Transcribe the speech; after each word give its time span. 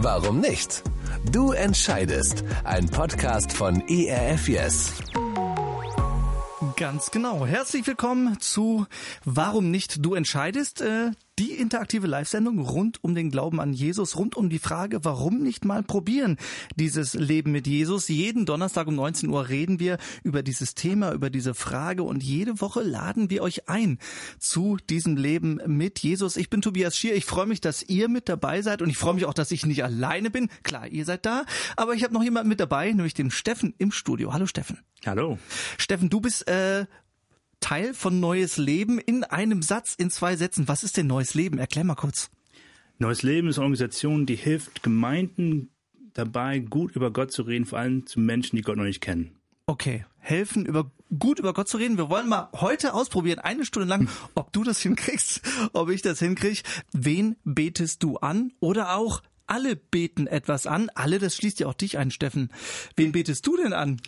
Warum 0.00 0.38
nicht? 0.40 0.84
Du 1.32 1.50
entscheidest. 1.50 2.44
Ein 2.62 2.88
Podcast 2.88 3.52
von 3.52 3.82
ERF 3.88 4.48
Yes. 4.48 4.92
Ganz 6.76 7.10
genau. 7.10 7.44
Herzlich 7.44 7.84
willkommen 7.84 8.38
zu 8.38 8.86
Warum 9.24 9.72
nicht? 9.72 10.04
Du 10.04 10.14
entscheidest. 10.14 10.84
Die 11.38 11.52
interaktive 11.52 12.08
Live-Sendung 12.08 12.58
rund 12.58 13.04
um 13.04 13.14
den 13.14 13.30
Glauben 13.30 13.60
an 13.60 13.72
Jesus, 13.72 14.16
rund 14.16 14.36
um 14.36 14.50
die 14.50 14.58
Frage, 14.58 15.04
warum 15.04 15.38
nicht 15.40 15.64
mal 15.64 15.84
probieren, 15.84 16.36
dieses 16.74 17.14
Leben 17.14 17.52
mit 17.52 17.68
Jesus. 17.68 18.08
Jeden 18.08 18.44
Donnerstag 18.44 18.88
um 18.88 18.96
19 18.96 19.28
Uhr 19.28 19.48
reden 19.48 19.78
wir 19.78 19.98
über 20.24 20.42
dieses 20.42 20.74
Thema, 20.74 21.12
über 21.12 21.30
diese 21.30 21.54
Frage 21.54 22.02
und 22.02 22.24
jede 22.24 22.60
Woche 22.60 22.82
laden 22.82 23.30
wir 23.30 23.42
euch 23.42 23.68
ein 23.68 23.98
zu 24.40 24.78
diesem 24.90 25.16
Leben 25.16 25.60
mit 25.64 26.00
Jesus. 26.00 26.36
Ich 26.36 26.50
bin 26.50 26.60
Tobias 26.60 26.96
Schier. 26.96 27.14
Ich 27.14 27.24
freue 27.24 27.46
mich, 27.46 27.60
dass 27.60 27.84
ihr 27.84 28.08
mit 28.08 28.28
dabei 28.28 28.60
seid 28.60 28.82
und 28.82 28.90
ich 28.90 28.98
freue 28.98 29.14
mich 29.14 29.24
auch, 29.24 29.34
dass 29.34 29.52
ich 29.52 29.64
nicht 29.64 29.84
alleine 29.84 30.30
bin. 30.30 30.48
Klar, 30.64 30.88
ihr 30.88 31.04
seid 31.04 31.24
da, 31.24 31.44
aber 31.76 31.94
ich 31.94 32.02
habe 32.02 32.14
noch 32.14 32.24
jemanden 32.24 32.48
mit 32.48 32.58
dabei, 32.58 32.90
nämlich 32.90 33.14
den 33.14 33.30
Steffen 33.30 33.74
im 33.78 33.92
Studio. 33.92 34.32
Hallo 34.32 34.46
Steffen. 34.46 34.80
Hallo. 35.06 35.38
Steffen, 35.76 36.10
du 36.10 36.20
bist 36.20 36.48
äh, 36.48 36.86
Teil 37.60 37.94
von 37.94 38.20
Neues 38.20 38.56
Leben 38.56 38.98
in 38.98 39.24
einem 39.24 39.62
Satz, 39.62 39.94
in 39.94 40.10
zwei 40.10 40.36
Sätzen. 40.36 40.68
Was 40.68 40.84
ist 40.84 40.96
denn 40.96 41.06
Neues 41.06 41.34
Leben? 41.34 41.58
Erklär 41.58 41.84
mal 41.84 41.94
kurz. 41.94 42.30
Neues 42.98 43.22
Leben 43.22 43.48
ist 43.48 43.58
eine 43.58 43.64
Organisation, 43.64 44.26
die 44.26 44.36
hilft 44.36 44.82
Gemeinden 44.82 45.70
dabei, 46.14 46.58
gut 46.58 46.96
über 46.96 47.12
Gott 47.12 47.32
zu 47.32 47.42
reden, 47.42 47.64
vor 47.64 47.78
allem 47.78 48.06
zu 48.06 48.20
Menschen, 48.20 48.56
die 48.56 48.62
Gott 48.62 48.76
noch 48.76 48.84
nicht 48.84 49.00
kennen. 49.00 49.36
Okay, 49.66 50.04
helfen 50.18 50.66
über 50.66 50.90
gut 51.18 51.38
über 51.38 51.52
Gott 51.52 51.68
zu 51.68 51.76
reden. 51.76 51.96
Wir 51.96 52.10
wollen 52.10 52.28
mal 52.28 52.48
heute 52.54 52.94
ausprobieren, 52.94 53.38
eine 53.38 53.64
Stunde 53.64 53.88
lang, 53.88 54.08
ob 54.34 54.52
du 54.52 54.64
das 54.64 54.80
hinkriegst, 54.80 55.42
ob 55.72 55.90
ich 55.90 56.02
das 56.02 56.18
hinkriege. 56.18 56.62
Wen 56.92 57.36
betest 57.44 58.02
du 58.02 58.16
an? 58.16 58.52
Oder 58.60 58.96
auch 58.96 59.22
alle 59.46 59.76
beten 59.76 60.26
etwas 60.26 60.66
an. 60.66 60.90
Alle, 60.94 61.18
das 61.18 61.36
schließt 61.36 61.60
ja 61.60 61.66
auch 61.66 61.74
dich 61.74 61.98
ein, 61.98 62.10
Steffen. 62.10 62.50
Wen 62.96 63.12
betest 63.12 63.46
du 63.46 63.56
denn 63.56 63.72
an? 63.72 64.00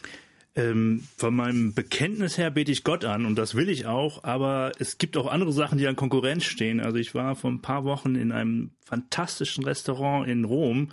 Ähm, 0.56 1.04
von 1.16 1.34
meinem 1.34 1.74
Bekenntnis 1.74 2.36
her 2.36 2.50
bete 2.50 2.72
ich 2.72 2.82
Gott 2.82 3.04
an 3.04 3.24
und 3.24 3.36
das 3.36 3.54
will 3.54 3.68
ich 3.68 3.86
auch, 3.86 4.24
aber 4.24 4.72
es 4.80 4.98
gibt 4.98 5.16
auch 5.16 5.30
andere 5.30 5.52
Sachen, 5.52 5.78
die 5.78 5.86
an 5.86 5.94
Konkurrenz 5.94 6.44
stehen. 6.44 6.80
Also 6.80 6.96
ich 6.98 7.14
war 7.14 7.36
vor 7.36 7.50
ein 7.50 7.62
paar 7.62 7.84
Wochen 7.84 8.16
in 8.16 8.32
einem 8.32 8.70
fantastischen 8.84 9.64
Restaurant 9.64 10.28
in 10.28 10.44
Rom 10.44 10.88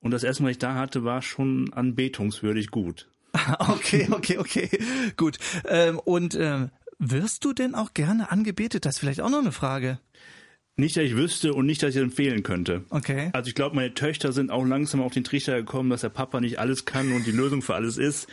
und 0.00 0.12
das 0.12 0.22
erste 0.22 0.42
Mal, 0.42 0.50
was 0.50 0.54
ich 0.54 0.58
da 0.58 0.74
hatte, 0.76 1.04
war 1.04 1.22
schon 1.22 1.72
anbetungswürdig 1.72 2.70
gut. 2.70 3.08
Okay, 3.58 4.08
okay, 4.10 4.38
okay, 4.38 4.68
gut. 5.16 5.38
Ähm, 5.68 5.98
und 5.98 6.34
ähm, 6.34 6.70
wirst 6.98 7.44
du 7.44 7.52
denn 7.52 7.74
auch 7.74 7.94
gerne 7.94 8.30
angebetet? 8.30 8.84
Das 8.84 8.96
ist 8.96 9.00
vielleicht 9.00 9.20
auch 9.20 9.30
noch 9.30 9.38
eine 9.38 9.52
Frage. 9.52 9.98
Nicht, 10.76 10.96
dass 10.96 11.04
ich 11.04 11.16
wüsste 11.16 11.54
und 11.54 11.66
nicht, 11.66 11.82
dass 11.82 11.94
ich 11.94 12.00
empfehlen 12.00 12.42
könnte. 12.42 12.84
Okay. 12.90 13.30
Also 13.32 13.48
ich 13.48 13.54
glaube, 13.54 13.76
meine 13.76 13.94
Töchter 13.94 14.32
sind 14.32 14.50
auch 14.50 14.64
langsam 14.64 15.00
auf 15.00 15.12
den 15.12 15.24
Trichter 15.24 15.56
gekommen, 15.56 15.90
dass 15.90 16.00
der 16.00 16.08
Papa 16.08 16.40
nicht 16.40 16.58
alles 16.58 16.84
kann 16.84 17.12
und 17.12 17.26
die 17.26 17.32
Lösung 17.32 17.62
für 17.62 17.74
alles 17.74 17.98
ist. 17.98 18.28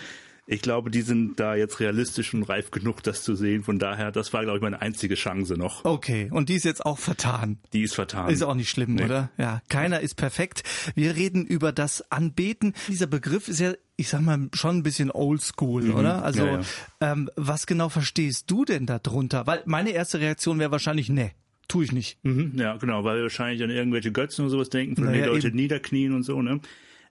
Ich 0.50 0.62
glaube, 0.62 0.90
die 0.90 1.02
sind 1.02 1.42
da 1.42 1.56
jetzt 1.56 1.81
realistisch 1.81 2.34
und 2.34 2.44
reif 2.44 2.72
genug, 2.72 3.03
das 3.03 3.22
zu 3.22 3.36
sehen. 3.36 3.64
Von 3.64 3.80
daher, 3.80 4.14
das 4.14 4.31
war, 4.31 4.44
glaube 4.44 4.59
ich, 4.59 4.62
meine 4.62 4.81
einzige 4.81 5.16
Chance 5.16 5.56
noch. 5.56 5.84
Okay, 5.84 6.30
und 6.31 6.48
die 6.48 6.56
ist 6.56 6.64
jetzt 6.64 6.86
auch 6.86 7.00
vertan. 7.00 7.59
Die 7.73 7.81
ist 7.81 7.95
vertan. 7.95 8.30
Ist 8.30 8.44
auch 8.44 8.56
nicht 8.56 8.70
schlimm, 8.70 8.95
nee. 8.95 9.04
oder? 9.04 9.30
Ja, 9.38 9.62
keiner 9.67 10.00
ist 10.00 10.16
perfekt. 10.16 10.64
Wir 10.95 11.17
reden 11.17 11.45
über 11.45 11.73
das 11.73 12.12
Anbeten. 12.14 12.73
Dieser 12.88 13.08
Begriff 13.08 13.50
ist 13.50 13.59
ja, 13.59 13.73
ich 13.98 14.08
sag 14.08 14.22
mal, 14.22 14.48
schon 14.54 14.78
ein 14.78 14.84
bisschen 14.84 15.12
oldschool, 15.12 15.84
mhm. 15.84 15.95
oder? 15.95 16.23
Also, 16.23 16.45
ja, 16.45 16.59
ja. 16.61 17.11
Ähm, 17.11 17.30
was 17.36 17.67
genau 17.67 17.89
verstehst 17.89 18.50
du 18.50 18.64
denn 18.64 18.86
darunter? 18.86 19.48
Weil 19.48 19.64
meine 19.66 19.89
erste 19.89 20.22
Reaktion 20.22 20.59
wäre 20.59 20.72
wahrscheinlich, 20.72 21.09
ne. 21.09 21.32
Tue 21.67 21.84
ich 21.84 21.92
nicht. 21.92 22.23
Mhm, 22.23 22.54
ja, 22.56 22.78
genau, 22.78 23.04
weil 23.04 23.17
wir 23.17 23.23
wahrscheinlich 23.23 23.61
an 23.61 23.70
irgendwelche 23.70 24.14
Götzen 24.14 24.45
und 24.45 24.52
sowas 24.52 24.70
denken, 24.70 24.95
von 24.95 25.06
naja, 25.06 25.23
denen 25.23 25.34
Leute 25.34 25.48
eben. 25.48 25.58
niederknien 25.58 26.14
und 26.14 26.23
so, 26.23 26.42
ne? 26.42 26.61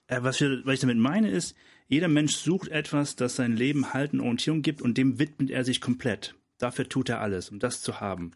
Äh, 0.07 0.21
was, 0.23 0.41
wir, 0.41 0.63
was 0.65 0.75
ich 0.75 0.81
damit 0.81 0.97
meine 0.97 1.29
ist, 1.31 1.55
jeder 1.89 2.09
Mensch 2.09 2.35
sucht 2.37 2.69
etwas, 2.69 3.17
das 3.17 3.37
sein 3.37 3.57
Leben 3.57 3.93
Halt 3.93 4.13
und 4.13 4.21
Orientierung 4.21 4.63
gibt 4.63 4.83
und 4.83 4.99
dem 4.99 5.19
widmet 5.19 5.51
er 5.51 5.65
sich 5.65 5.81
komplett. 5.81 6.35
Dafür 6.59 6.89
tut 6.89 7.09
er 7.09 7.21
alles, 7.21 7.51
um 7.51 7.59
das 7.59 7.83
zu 7.83 8.01
haben. 8.01 8.33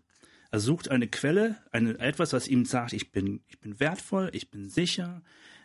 Er 0.51 0.61
sucht 0.61 0.91
eine 0.91 1.09
Quelle, 1.09 1.57
eine, 1.71 1.99
etwas, 1.99 2.33
was 2.33 2.49
ihm 2.49 2.65
sagt, 2.65 2.93
ich 2.93 3.13
bin, 3.13 3.41
ich 3.47 3.61
bin 3.61 3.79
wertvoll, 3.81 4.31
ich 4.33 4.51
bin 4.51 4.69
sicher, 4.69 5.23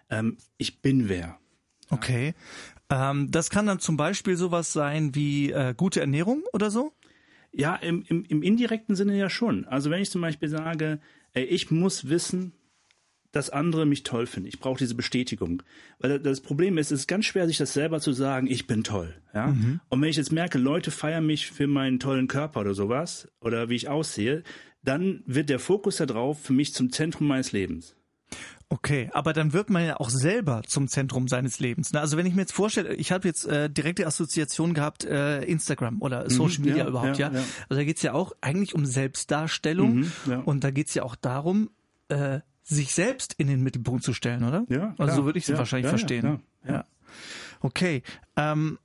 ähm, 0.10 0.38
ich 0.58 0.82
bin 0.82 1.10
wer. 1.10 1.40
Okay. 1.90 2.34
Ähm, 2.90 3.32
das 3.32 3.50
kann 3.50 3.66
dann 3.66 3.80
zum 3.80 3.98
Beispiel 3.98 4.36
sowas 4.36 4.74
sein 4.74 5.16
wie 5.16 5.52
äh, 5.52 5.74
gute 5.76 6.02
Ernährung 6.02 6.44
oder 6.54 6.70
so? 6.70 6.94
Ja, 7.52 7.76
im, 7.76 8.04
im, 8.08 8.26
im 8.26 8.44
indirekten 8.44 8.96
Sinne 8.96 9.18
ja 9.18 9.30
schon. 9.30 9.66
Also 9.66 9.90
wenn 9.90 10.02
ich 10.02 10.12
zum 10.12 10.22
Beispiel 10.22 10.50
sage, 10.50 11.00
ey, 11.34 11.46
ich 11.46 11.72
muss 11.72 12.10
wissen, 12.10 12.54
dass 13.36 13.50
andere 13.50 13.86
mich 13.86 14.04
toll 14.04 14.28
finden. 14.28 14.48
Ich 14.48 14.60
brauche 14.60 14.78
diese 14.78 14.96
Bestätigung. 14.96 15.62
Weil 16.00 16.20
das 16.20 16.40
Problem 16.40 16.78
ist, 16.78 16.92
es 16.92 17.02
ist 17.02 17.08
ganz 17.08 17.26
schwer, 17.26 17.48
sich 17.48 17.58
das 17.58 17.74
selber 17.74 18.00
zu 18.00 18.14
sagen, 18.14 18.48
ich 18.48 18.66
bin 18.66 18.86
toll. 18.86 19.14
Ja? 19.34 19.48
Mhm. 19.48 19.82
Und 19.90 20.02
wenn 20.02 20.10
ich 20.10 20.16
jetzt 20.16 20.32
merke, 20.32 20.58
Leute 20.58 20.90
feiern 20.90 21.26
mich 21.26 21.52
für 21.52 21.68
meinen 21.68 22.00
tollen 22.00 22.28
Körper 22.28 22.62
oder 22.62 22.74
sowas, 22.74 23.28
oder 23.42 23.68
wie 23.68 23.76
ich 23.76 23.90
aussehe, 23.90 24.44
dann 24.84 25.22
wird 25.26 25.50
der 25.50 25.60
Fokus 25.60 25.98
darauf 25.98 26.42
für 26.42 26.54
mich 26.54 26.74
zum 26.74 26.92
Zentrum 26.92 27.28
meines 27.28 27.52
Lebens. 27.52 27.98
Okay, 28.70 29.10
aber 29.14 29.34
dann 29.34 29.52
wird 29.52 29.70
man 29.70 29.86
ja 29.86 30.00
auch 30.00 30.10
selber 30.10 30.64
zum 30.66 30.88
Zentrum 30.88 31.28
seines 31.28 31.60
Lebens. 31.60 31.92
Ne? 31.92 32.00
Also 32.00 32.16
wenn 32.16 32.26
ich 32.26 32.36
mir 32.36 32.42
jetzt 32.42 32.54
vorstelle, 32.54 32.96
ich 32.96 33.12
habe 33.12 33.28
jetzt 33.28 33.46
äh, 33.46 33.70
direkte 33.70 34.08
Assoziation 34.08 34.74
gehabt, 34.74 35.04
äh, 35.04 35.44
Instagram 35.44 36.02
oder 36.02 36.24
mhm, 36.24 36.30
Social 36.30 36.62
Media 36.62 36.78
ja, 36.78 36.88
überhaupt, 36.88 37.18
ja. 37.18 37.32
ja. 37.32 37.40
Also 37.70 37.82
da 37.82 37.84
geht's 37.84 38.02
ja 38.02 38.14
auch 38.14 38.32
eigentlich 38.40 38.74
um 38.74 38.86
Selbstdarstellung 38.86 39.98
mhm, 39.98 40.12
ja. 40.30 40.40
und 40.40 40.64
da 40.64 40.72
geht's 40.72 40.94
ja 40.94 41.04
auch 41.04 41.16
darum, 41.16 41.70
äh, 42.08 42.40
sich 42.66 42.94
selbst 42.94 43.36
in 43.38 43.48
den 43.48 43.62
Mittelpunkt 43.62 44.04
zu 44.04 44.14
stellen, 44.14 44.44
oder? 44.44 44.66
Ja. 44.70 44.90
Also 44.90 45.04
klar. 45.04 45.16
so 45.16 45.26
würde 45.26 45.40
ich 45.40 45.46
sie 45.46 45.54
ja, 45.54 45.58
wahrscheinlich 45.60 45.86
ja, 45.86 45.90
verstehen. 45.90 46.42
Ja, 46.66 46.74
ja. 46.74 46.86
Okay. 47.62 48.02
Ähm, 48.36 48.80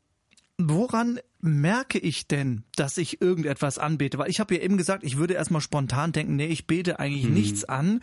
woran 0.59 1.19
merke 1.41 1.99
ich 1.99 2.29
denn, 2.29 2.65
dass 2.77 2.99
ich 2.99 3.23
irgendetwas 3.23 3.79
anbete? 3.79 4.19
Weil 4.19 4.29
ich 4.29 4.41
habe 4.41 4.55
ja 4.55 4.61
eben 4.61 4.77
gesagt, 4.77 5.03
ich 5.05 5.17
würde 5.17 5.35
erstmal 5.35 5.63
spontan 5.63 6.13
denken, 6.13 6.37
nee, 6.37 6.47
ich 6.47 6.67
bete 6.67 6.99
eigentlich 6.99 7.25
mhm. 7.25 7.35
nichts 7.35 7.65
an. 7.65 8.01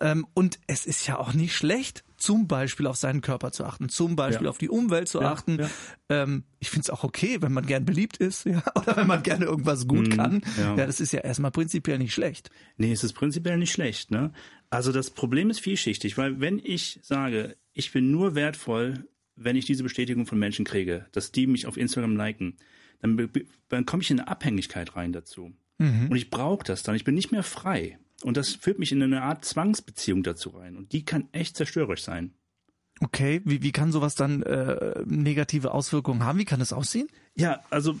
Ähm, 0.00 0.26
und 0.34 0.58
es 0.66 0.86
ist 0.86 1.06
ja 1.06 1.18
auch 1.18 1.32
nicht 1.32 1.54
schlecht, 1.54 2.04
zum 2.16 2.48
Beispiel 2.48 2.86
auf 2.86 2.96
seinen 2.96 3.20
Körper 3.22 3.52
zu 3.52 3.64
achten, 3.64 3.88
zum 3.88 4.16
Beispiel 4.16 4.44
ja. 4.44 4.50
auf 4.50 4.58
die 4.58 4.68
Umwelt 4.68 5.08
zu 5.08 5.20
ja, 5.20 5.32
achten. 5.32 5.58
Ja. 5.58 5.70
Ähm, 6.08 6.44
ich 6.58 6.68
finde 6.68 6.84
es 6.84 6.90
auch 6.90 7.04
okay, 7.04 7.40
wenn 7.40 7.52
man 7.52 7.64
gern 7.64 7.84
beliebt 7.84 8.16
ist, 8.18 8.44
ja, 8.44 8.62
oder 8.74 8.96
wenn 8.96 9.06
man 9.06 9.22
gerne 9.22 9.46
irgendwas 9.46 9.86
gut 9.86 10.08
mhm, 10.08 10.16
kann. 10.16 10.42
Ja. 10.58 10.74
das 10.76 11.00
ist 11.00 11.12
ja 11.12 11.20
erstmal 11.20 11.50
prinzipiell 11.50 11.98
nicht 11.98 12.12
schlecht. 12.12 12.50
Nee, 12.76 12.92
es 12.92 13.04
ist 13.04 13.12
prinzipiell 13.12 13.56
nicht 13.56 13.72
schlecht, 13.72 14.10
ne? 14.10 14.32
Also 14.70 14.92
das 14.92 15.10
Problem 15.10 15.50
ist 15.50 15.60
vielschichtig, 15.60 16.16
weil 16.16 16.40
wenn 16.40 16.60
ich 16.62 17.00
sage, 17.02 17.56
ich 17.72 17.92
bin 17.92 18.10
nur 18.10 18.34
wertvoll, 18.34 19.08
wenn 19.34 19.56
ich 19.56 19.64
diese 19.64 19.82
Bestätigung 19.82 20.26
von 20.26 20.38
Menschen 20.38 20.64
kriege, 20.64 21.06
dass 21.12 21.32
die 21.32 21.46
mich 21.46 21.66
auf 21.66 21.76
Instagram 21.76 22.16
liken, 22.16 22.56
dann, 23.00 23.30
dann 23.68 23.86
komme 23.86 24.02
ich 24.02 24.10
in 24.10 24.20
eine 24.20 24.28
Abhängigkeit 24.28 24.94
rein 24.94 25.12
dazu. 25.12 25.52
Mhm. 25.78 26.08
Und 26.10 26.16
ich 26.16 26.30
brauche 26.30 26.64
das 26.64 26.82
dann. 26.82 26.94
Ich 26.94 27.04
bin 27.04 27.14
nicht 27.14 27.32
mehr 27.32 27.42
frei. 27.42 27.98
Und 28.22 28.36
das 28.36 28.54
führt 28.54 28.78
mich 28.78 28.92
in 28.92 29.02
eine 29.02 29.22
Art 29.22 29.44
Zwangsbeziehung 29.44 30.22
dazu 30.22 30.50
rein. 30.50 30.76
Und 30.76 30.92
die 30.92 31.04
kann 31.04 31.28
echt 31.32 31.56
zerstörerisch 31.56 32.02
sein. 32.02 32.34
Okay, 33.00 33.40
wie, 33.44 33.62
wie 33.62 33.72
kann 33.72 33.92
sowas 33.92 34.14
dann 34.14 34.42
äh, 34.42 35.02
negative 35.06 35.72
Auswirkungen 35.72 36.22
haben? 36.22 36.38
Wie 36.38 36.44
kann 36.44 36.60
das 36.60 36.74
aussehen? 36.74 37.08
Ja, 37.34 37.60
also 37.70 37.98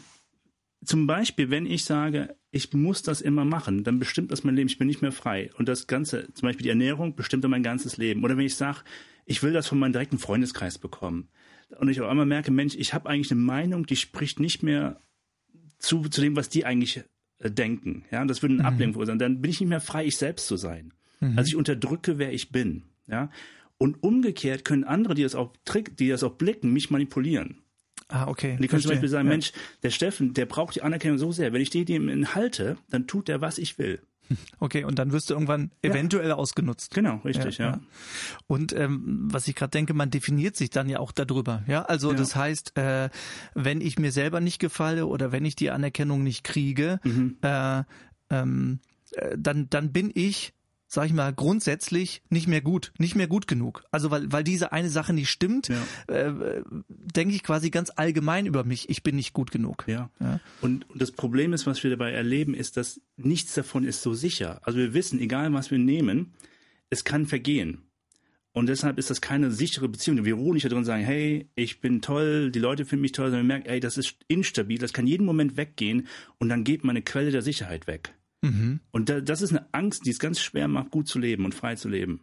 zum 0.84 1.06
Beispiel, 1.06 1.50
wenn 1.50 1.66
ich 1.66 1.84
sage, 1.84 2.36
ich 2.50 2.72
muss 2.72 3.02
das 3.02 3.20
immer 3.20 3.44
machen, 3.44 3.84
dann 3.84 3.98
bestimmt 3.98 4.32
das 4.32 4.44
mein 4.44 4.56
Leben, 4.56 4.68
ich 4.68 4.78
bin 4.78 4.88
nicht 4.88 5.02
mehr 5.02 5.12
frei. 5.12 5.50
Und 5.56 5.68
das 5.68 5.86
Ganze, 5.86 6.32
zum 6.32 6.48
Beispiel 6.48 6.64
die 6.64 6.70
Ernährung, 6.70 7.14
bestimmt 7.14 7.44
dann 7.44 7.50
mein 7.50 7.62
ganzes 7.62 7.96
Leben. 7.96 8.24
Oder 8.24 8.36
wenn 8.36 8.46
ich 8.46 8.54
sage, 8.54 8.80
ich 9.26 9.42
will 9.42 9.52
das 9.52 9.68
von 9.68 9.78
meinem 9.78 9.92
direkten 9.92 10.18
Freundeskreis 10.18 10.78
bekommen. 10.78 11.28
Und 11.78 11.88
ich 11.88 12.00
auf 12.00 12.08
einmal 12.08 12.26
merke, 12.26 12.50
Mensch, 12.50 12.74
ich 12.74 12.94
habe 12.94 13.08
eigentlich 13.08 13.30
eine 13.30 13.40
Meinung, 13.40 13.86
die 13.86 13.96
spricht 13.96 14.40
nicht 14.40 14.62
mehr 14.62 15.00
zu, 15.78 16.02
zu 16.08 16.20
dem, 16.20 16.34
was 16.34 16.48
die 16.48 16.64
eigentlich 16.64 17.04
äh, 17.38 17.50
denken. 17.50 18.04
Ja, 18.10 18.24
das 18.24 18.42
würde 18.42 18.54
eine 18.54 18.62
mhm. 18.62 18.68
Ablenkung 18.68 18.94
verursachen. 18.94 19.18
Dann 19.18 19.40
bin 19.40 19.50
ich 19.50 19.60
nicht 19.60 19.68
mehr 19.68 19.80
frei, 19.80 20.06
ich 20.06 20.16
selbst 20.16 20.46
zu 20.46 20.56
sein. 20.56 20.92
Mhm. 21.20 21.38
Also 21.38 21.48
ich 21.48 21.56
unterdrücke, 21.56 22.18
wer 22.18 22.32
ich 22.32 22.50
bin. 22.50 22.84
Ja. 23.06 23.30
Und 23.78 24.02
umgekehrt 24.02 24.64
können 24.64 24.84
andere, 24.84 25.14
die 25.14 25.22
das 25.22 25.34
auch 25.34 25.52
die 25.98 26.08
das 26.08 26.22
auch 26.22 26.36
blicken, 26.36 26.72
mich 26.72 26.90
manipulieren. 26.90 27.59
Ah, 28.10 28.26
okay. 28.26 28.52
Und 28.52 28.62
die 28.62 28.68
können 28.68 28.82
zum 28.82 28.90
Beispiel 28.90 29.08
sagen, 29.08 29.26
ja. 29.28 29.32
Mensch, 29.32 29.52
der 29.82 29.90
Steffen, 29.90 30.34
der 30.34 30.46
braucht 30.46 30.74
die 30.74 30.82
Anerkennung 30.82 31.18
so 31.18 31.32
sehr. 31.32 31.52
Wenn 31.52 31.62
ich 31.62 31.70
die 31.70 31.84
dem 31.84 32.34
halte, 32.34 32.76
dann 32.90 33.06
tut 33.06 33.28
er, 33.28 33.40
was 33.40 33.58
ich 33.58 33.78
will. 33.78 34.00
Okay, 34.60 34.84
und 34.84 34.98
dann 34.98 35.12
wirst 35.12 35.30
du 35.30 35.34
irgendwann 35.34 35.70
ja. 35.84 35.90
eventuell 35.90 36.32
ausgenutzt. 36.32 36.94
Genau, 36.94 37.16
richtig, 37.24 37.58
ja. 37.58 37.70
ja. 37.70 37.80
Und 38.46 38.72
ähm, 38.72 39.28
was 39.30 39.48
ich 39.48 39.54
gerade 39.54 39.70
denke, 39.70 39.94
man 39.94 40.10
definiert 40.10 40.56
sich 40.56 40.70
dann 40.70 40.88
ja 40.88 41.00
auch 41.00 41.12
darüber. 41.12 41.64
Ja, 41.66 41.82
also 41.82 42.12
das 42.12 42.36
heißt, 42.36 42.76
äh, 42.78 43.10
wenn 43.54 43.80
ich 43.80 43.98
mir 43.98 44.12
selber 44.12 44.40
nicht 44.40 44.60
gefalle 44.60 45.06
oder 45.06 45.32
wenn 45.32 45.44
ich 45.44 45.56
die 45.56 45.70
Anerkennung 45.70 46.22
nicht 46.22 46.44
kriege, 46.44 47.00
mhm. 47.02 47.38
äh, 47.42 47.82
ähm, 48.30 48.80
äh, 49.12 49.36
dann 49.36 49.68
dann 49.70 49.92
bin 49.92 50.12
ich 50.14 50.54
sag 50.92 51.06
ich 51.06 51.12
mal, 51.12 51.32
grundsätzlich 51.32 52.20
nicht 52.30 52.48
mehr 52.48 52.60
gut, 52.60 52.92
nicht 52.98 53.14
mehr 53.14 53.28
gut 53.28 53.46
genug. 53.46 53.84
Also 53.92 54.10
weil, 54.10 54.30
weil 54.32 54.42
diese 54.42 54.72
eine 54.72 54.88
Sache 54.88 55.12
nicht 55.12 55.30
stimmt, 55.30 55.68
ja. 55.68 55.86
äh, 56.08 56.62
denke 56.88 57.32
ich 57.32 57.44
quasi 57.44 57.70
ganz 57.70 57.92
allgemein 57.94 58.44
über 58.44 58.64
mich, 58.64 58.90
ich 58.90 59.04
bin 59.04 59.14
nicht 59.14 59.32
gut 59.32 59.52
genug. 59.52 59.84
Ja. 59.86 60.10
ja. 60.18 60.40
Und, 60.60 60.90
und 60.90 61.00
das 61.00 61.12
Problem 61.12 61.52
ist, 61.52 61.64
was 61.64 61.82
wir 61.84 61.90
dabei 61.90 62.10
erleben, 62.10 62.54
ist, 62.54 62.76
dass 62.76 63.00
nichts 63.16 63.54
davon 63.54 63.84
ist 63.84 64.02
so 64.02 64.14
sicher. 64.14 64.60
Also 64.64 64.80
wir 64.80 64.92
wissen, 64.92 65.20
egal 65.20 65.52
was 65.52 65.70
wir 65.70 65.78
nehmen, 65.78 66.34
es 66.90 67.04
kann 67.04 67.24
vergehen. 67.24 67.82
Und 68.52 68.68
deshalb 68.68 68.98
ist 68.98 69.10
das 69.10 69.20
keine 69.20 69.52
sichere 69.52 69.88
Beziehung. 69.88 70.24
Wir 70.24 70.34
ruhen 70.34 70.54
nicht 70.54 70.64
da 70.64 70.70
drin 70.70 70.78
und 70.78 70.84
sagen, 70.84 71.04
hey, 71.04 71.48
ich 71.54 71.80
bin 71.80 72.02
toll, 72.02 72.50
die 72.50 72.58
Leute 72.58 72.84
finden 72.84 73.02
mich 73.02 73.12
toll, 73.12 73.26
sondern 73.26 73.46
wir 73.46 73.54
merken, 73.54 73.68
ey, 73.68 73.78
das 73.78 73.96
ist 73.96 74.16
instabil, 74.26 74.78
das 74.78 74.92
kann 74.92 75.06
jeden 75.06 75.24
Moment 75.24 75.56
weggehen 75.56 76.08
und 76.38 76.48
dann 76.48 76.64
geht 76.64 76.82
meine 76.82 77.02
Quelle 77.02 77.30
der 77.30 77.42
Sicherheit 77.42 77.86
weg. 77.86 78.12
Mhm. 78.42 78.80
Und 78.90 79.08
da, 79.08 79.20
das 79.20 79.42
ist 79.42 79.50
eine 79.50 79.66
Angst, 79.72 80.06
die 80.06 80.10
es 80.10 80.18
ganz 80.18 80.40
schwer 80.40 80.68
macht, 80.68 80.90
gut 80.90 81.08
zu 81.08 81.18
leben 81.18 81.44
und 81.44 81.54
frei 81.54 81.76
zu 81.76 81.88
leben. 81.88 82.20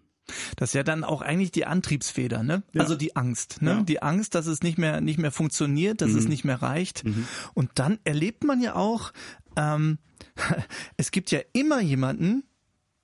Das 0.57 0.71
ist 0.71 0.73
ja 0.73 0.83
dann 0.83 1.03
auch 1.03 1.21
eigentlich 1.21 1.51
die 1.51 1.65
Antriebsfeder, 1.65 2.43
ne? 2.43 2.63
Ja. 2.73 2.81
Also 2.81 2.95
die 2.95 3.15
Angst, 3.15 3.61
ne? 3.61 3.71
Ja. 3.71 3.81
Die 3.83 4.01
Angst, 4.01 4.35
dass 4.35 4.45
es 4.45 4.61
nicht 4.61 4.77
mehr 4.77 4.99
nicht 4.99 5.19
mehr 5.19 5.31
funktioniert, 5.31 6.01
dass 6.01 6.11
mhm. 6.11 6.17
es 6.17 6.27
nicht 6.27 6.43
mehr 6.43 6.61
reicht. 6.61 7.05
Mhm. 7.05 7.27
Und 7.53 7.71
dann 7.75 7.99
erlebt 8.03 8.43
man 8.43 8.61
ja 8.61 8.75
auch, 8.75 9.13
ähm, 9.55 9.99
es 10.97 11.11
gibt 11.11 11.31
ja 11.31 11.39
immer 11.53 11.79
jemanden, 11.81 12.43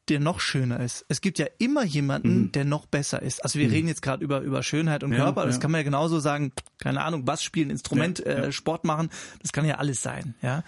der 0.10 0.19
noch 0.19 0.42
schöner 0.42 0.81
ist. 0.81 1.06
Es 1.07 1.21
gibt 1.21 1.39
ja 1.39 1.45
immer 1.60 1.86
jemanden, 1.86 2.42
mhm. 2.42 2.51
der 2.51 2.65
noch 2.65 2.86
besser 2.88 3.21
ist. 3.21 3.42
Also 3.42 3.57
wir 3.57 3.68
mhm. 3.68 3.74
reden 3.74 3.88
jetzt 3.88 4.01
gerade 4.01 4.24
über 4.24 4.42
über 4.42 4.62
Schönheit 4.62 5.04
und 5.04 5.13
ja, 5.13 5.19
Körper. 5.19 5.45
Das 5.45 5.62
kann 5.62 5.71
man 5.71 5.80
ja 5.80 5.83
genauso 5.83 6.19
sagen. 6.19 6.51
Keine 6.77 7.01
Ahnung, 7.01 7.24
Bass 7.24 7.42
spielen, 7.42 7.69
Instrument, 7.69 8.25
äh, 8.25 8.51
Sport 8.51 8.83
machen. 8.83 9.10
Das 9.42 9.54
kann 9.54 9.65
ja 9.65 9.75
alles 9.75 10.01
sein. 10.01 10.36
Ja. 10.42 10.63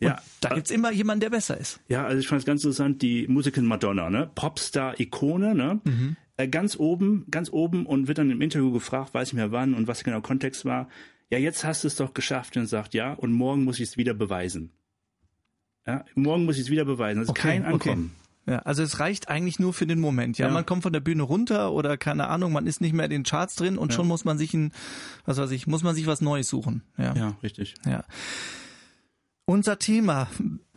Und 0.00 0.08
ja, 0.08 0.20
da 0.40 0.54
gibt's 0.54 0.70
immer 0.70 0.92
jemanden, 0.92 1.20
der 1.20 1.30
besser 1.30 1.56
ist. 1.56 1.80
Ja, 1.88 2.04
also 2.04 2.18
ich 2.18 2.28
fand 2.28 2.40
es 2.40 2.46
ganz 2.46 2.62
interessant, 2.62 3.00
die 3.00 3.26
Musikerin 3.28 3.66
Madonna, 3.66 4.10
ne? 4.10 4.30
Popstar-Ikone, 4.34 5.54
ne? 5.54 5.80
Mhm. 5.84 6.16
Äh, 6.36 6.48
ganz 6.48 6.76
oben, 6.76 7.26
ganz 7.30 7.50
oben 7.50 7.86
und 7.86 8.08
wird 8.08 8.18
dann 8.18 8.30
im 8.30 8.42
Interview 8.42 8.70
gefragt, 8.72 9.14
weiß 9.14 9.28
ich 9.28 9.34
mehr 9.34 9.52
wann 9.52 9.72
und 9.72 9.88
was 9.88 10.04
genau 10.04 10.20
Kontext 10.20 10.66
war. 10.66 10.88
Ja, 11.30 11.38
jetzt 11.38 11.64
hast 11.64 11.84
du 11.84 11.88
es 11.88 11.96
doch 11.96 12.12
geschafft 12.12 12.56
und 12.56 12.66
sagt 12.66 12.94
ja 12.94 13.14
und 13.14 13.32
morgen 13.32 13.64
muss 13.64 13.80
ich 13.80 13.88
es 13.88 13.96
wieder 13.96 14.12
beweisen. 14.12 14.70
Ja, 15.86 16.04
morgen 16.14 16.44
muss 16.44 16.56
ich 16.56 16.62
es 16.62 16.70
wieder 16.70 16.84
beweisen. 16.84 17.20
Das 17.20 17.26
ist 17.26 17.30
okay, 17.30 17.48
kein 17.48 17.64
Ankommen. 17.64 18.12
Okay. 18.14 18.26
Ja, 18.48 18.58
also 18.60 18.82
es 18.82 19.00
reicht 19.00 19.28
eigentlich 19.28 19.58
nur 19.58 19.72
für 19.72 19.86
den 19.86 19.98
Moment. 19.98 20.38
Ja, 20.38 20.46
ja, 20.46 20.52
man 20.52 20.64
kommt 20.64 20.82
von 20.84 20.92
der 20.92 21.00
Bühne 21.00 21.24
runter 21.24 21.72
oder 21.72 21.96
keine 21.96 22.28
Ahnung, 22.28 22.52
man 22.52 22.66
ist 22.66 22.80
nicht 22.80 22.92
mehr 22.92 23.06
in 23.06 23.10
den 23.10 23.22
Charts 23.24 23.56
drin 23.56 23.76
und 23.76 23.90
ja. 23.90 23.96
schon 23.96 24.06
muss 24.06 24.24
man 24.24 24.38
sich 24.38 24.54
ein, 24.54 24.72
was 25.24 25.38
weiß 25.38 25.50
ich, 25.50 25.66
muss 25.66 25.82
man 25.82 25.96
sich 25.96 26.06
was 26.06 26.20
Neues 26.20 26.48
suchen. 26.48 26.82
Ja, 26.96 27.14
ja 27.14 27.36
richtig. 27.42 27.74
Ja. 27.84 28.04
Unser 29.48 29.78
Thema, 29.78 30.26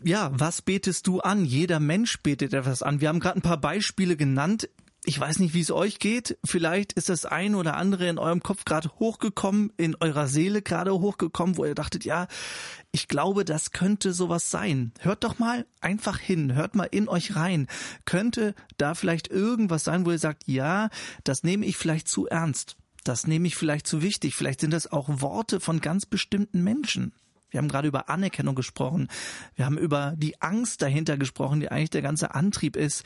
ja, 0.04 0.30
was 0.32 0.62
betest 0.62 1.08
du 1.08 1.22
an? 1.22 1.44
Jeder 1.44 1.80
Mensch 1.80 2.22
betet 2.22 2.54
etwas 2.54 2.84
an. 2.84 3.02
Wir 3.02 3.10
haben 3.10 3.20
gerade 3.20 3.40
ein 3.40 3.42
paar 3.42 3.60
Beispiele 3.60 4.16
genannt. 4.16 4.70
Ich 5.06 5.20
weiß 5.20 5.40
nicht, 5.40 5.56
wie 5.56 5.62
es 5.62 5.72
euch 5.72 5.98
geht. 5.98 6.38
Vielleicht 6.46 6.94
ist 6.94 7.10
das 7.10 7.26
ein 7.26 7.56
oder 7.56 7.78
andere 7.78 8.08
in 8.08 8.20
eurem 8.20 8.44
Kopf 8.44 8.66
gerade 8.66 8.92
hochgekommen, 9.00 9.74
in 9.78 9.96
eurer 9.96 10.28
Seele 10.28 10.62
gerade 10.62 10.94
hochgekommen, 10.94 11.58
wo 11.58 11.66
ihr 11.66 11.74
dachtet, 11.74 12.06
ja, 12.06 12.28
ich 12.92 13.08
glaube, 13.08 13.44
das 13.44 13.72
könnte 13.72 14.14
sowas 14.14 14.52
sein. 14.52 14.92
Hört 15.00 15.24
doch 15.24 15.40
mal 15.40 15.66
einfach 15.82 16.20
hin, 16.20 16.54
hört 16.54 16.76
mal 16.76 16.90
in 16.92 17.10
euch 17.10 17.36
rein. 17.36 17.66
Könnte 18.06 18.54
da 18.78 18.94
vielleicht 18.94 19.30
irgendwas 19.30 19.84
sein, 19.84 20.06
wo 20.06 20.12
ihr 20.12 20.20
sagt, 20.20 20.44
ja, 20.46 20.90
das 21.24 21.42
nehme 21.42 21.66
ich 21.66 21.76
vielleicht 21.76 22.08
zu 22.08 22.28
ernst. 22.28 22.78
Das 23.04 23.26
nehme 23.26 23.48
ich 23.48 23.56
vielleicht 23.56 23.88
zu 23.88 24.04
wichtig. 24.04 24.36
Vielleicht 24.36 24.62
sind 24.62 24.74
das 24.74 24.92
auch 24.92 25.08
Worte 25.10 25.60
von 25.60 25.82
ganz 25.82 26.06
bestimmten 26.06 26.64
Menschen. 26.64 27.14
Wir 27.50 27.58
haben 27.58 27.68
gerade 27.68 27.88
über 27.88 28.10
Anerkennung 28.10 28.56
gesprochen. 28.56 29.08
Wir 29.56 29.66
haben 29.66 29.78
über 29.78 30.14
die 30.18 30.42
Angst 30.42 30.82
dahinter 30.82 31.18
gesprochen, 31.18 31.60
die 31.60 31.70
eigentlich 31.70 31.90
der 31.90 32.02
ganze 32.02 32.36
Antrieb 32.36 32.76
ist. 32.76 33.04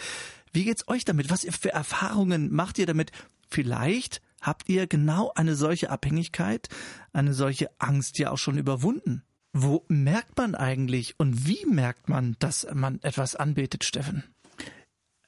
Wie 0.51 0.65
geht's 0.65 0.87
euch 0.87 1.05
damit? 1.05 1.29
Was 1.29 1.45
für 1.59 1.71
Erfahrungen 1.71 2.53
macht 2.53 2.77
ihr 2.77 2.85
damit? 2.85 3.11
Vielleicht 3.49 4.21
habt 4.41 4.69
ihr 4.69 4.87
genau 4.87 5.31
eine 5.35 5.55
solche 5.55 5.89
Abhängigkeit, 5.89 6.67
eine 7.13 7.33
solche 7.33 7.69
Angst 7.79 8.19
ja 8.19 8.31
auch 8.31 8.37
schon 8.37 8.57
überwunden. 8.57 9.23
Wo 9.53 9.85
merkt 9.87 10.37
man 10.37 10.55
eigentlich 10.55 11.15
und 11.19 11.47
wie 11.47 11.65
merkt 11.65 12.09
man, 12.09 12.35
dass 12.39 12.67
man 12.73 12.99
etwas 13.03 13.35
anbetet, 13.35 13.83
Steffen? 13.83 14.23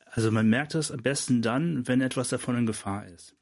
Also 0.05 0.31
man 0.31 0.49
merkt 0.49 0.73
das 0.73 0.91
am 0.91 1.01
besten 1.01 1.41
dann, 1.41 1.87
wenn 1.87 2.01
etwas 2.01 2.29
davon 2.29 2.57
in 2.57 2.65
Gefahr 2.65 3.05
ist. 3.05 3.35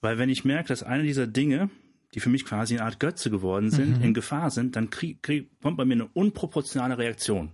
Weil 0.00 0.18
wenn 0.18 0.28
ich 0.28 0.44
merke, 0.44 0.68
dass 0.68 0.82
eine 0.82 1.02
dieser 1.02 1.26
Dinge, 1.26 1.70
die 2.14 2.20
für 2.20 2.30
mich 2.30 2.44
quasi 2.44 2.74
eine 2.74 2.84
Art 2.84 3.00
Götze 3.00 3.30
geworden 3.30 3.70
sind, 3.70 3.98
mhm. 3.98 4.04
in 4.04 4.14
Gefahr 4.14 4.50
sind, 4.50 4.76
dann 4.76 4.90
krieg, 4.90 5.22
krieg, 5.22 5.50
kommt 5.60 5.76
bei 5.76 5.84
mir 5.84 5.94
eine 5.94 6.08
unproportionale 6.12 6.96
Reaktion. 6.96 7.50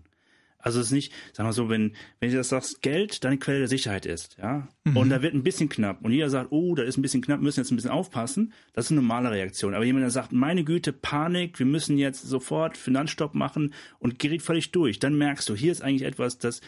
Also 0.63 0.79
es 0.79 0.87
ist 0.87 0.93
nicht, 0.93 1.13
sagen 1.33 1.49
wir 1.49 1.55
so, 1.55 1.71
wenn, 1.71 1.95
wenn 2.19 2.29
ich 2.29 2.35
das 2.35 2.51
sagst, 2.51 2.83
Geld 2.83 3.25
deine 3.25 3.39
Quelle 3.39 3.61
der 3.61 3.69
Sicherheit 3.69 4.05
ist, 4.05 4.37
ja, 4.37 4.69
mhm. 4.85 4.97
und 4.99 5.09
da 5.09 5.23
wird 5.23 5.33
ein 5.33 5.43
bisschen 5.43 5.71
knapp 5.71 6.05
und 6.05 6.13
jeder 6.13 6.29
sagt, 6.29 6.53
oh, 6.53 6.75
da 6.75 6.83
ist 6.83 6.99
ein 6.99 7.03
bisschen 7.03 7.23
knapp, 7.23 7.41
müssen 7.41 7.61
jetzt 7.61 7.73
ein 7.73 7.77
bisschen 7.77 7.91
aufpassen, 7.91 8.53
das 8.75 8.87
ist 8.87 8.91
eine 8.91 9.01
normale 9.01 9.31
Reaktion. 9.31 9.75
Aber 9.75 9.85
jemand, 9.85 10.03
der 10.03 10.11
sagt, 10.11 10.33
meine 10.33 10.63
Güte, 10.63 10.93
Panik, 10.93 11.59
wir 11.59 11.67
müssen 11.67 11.97
jetzt 11.97 12.23
sofort 12.23 12.77
Finanzstopp 12.77 13.35
machen 13.35 13.73
und 13.99 14.19
gerät 14.19 14.43
völlig 14.43 14.71
durch, 14.71 14.99
dann 14.99 15.17
merkst 15.17 15.49
du, 15.49 15.55
hier 15.55 15.73
ist 15.73 15.81
eigentlich 15.81 16.07
etwas, 16.07 16.37
das, 16.37 16.61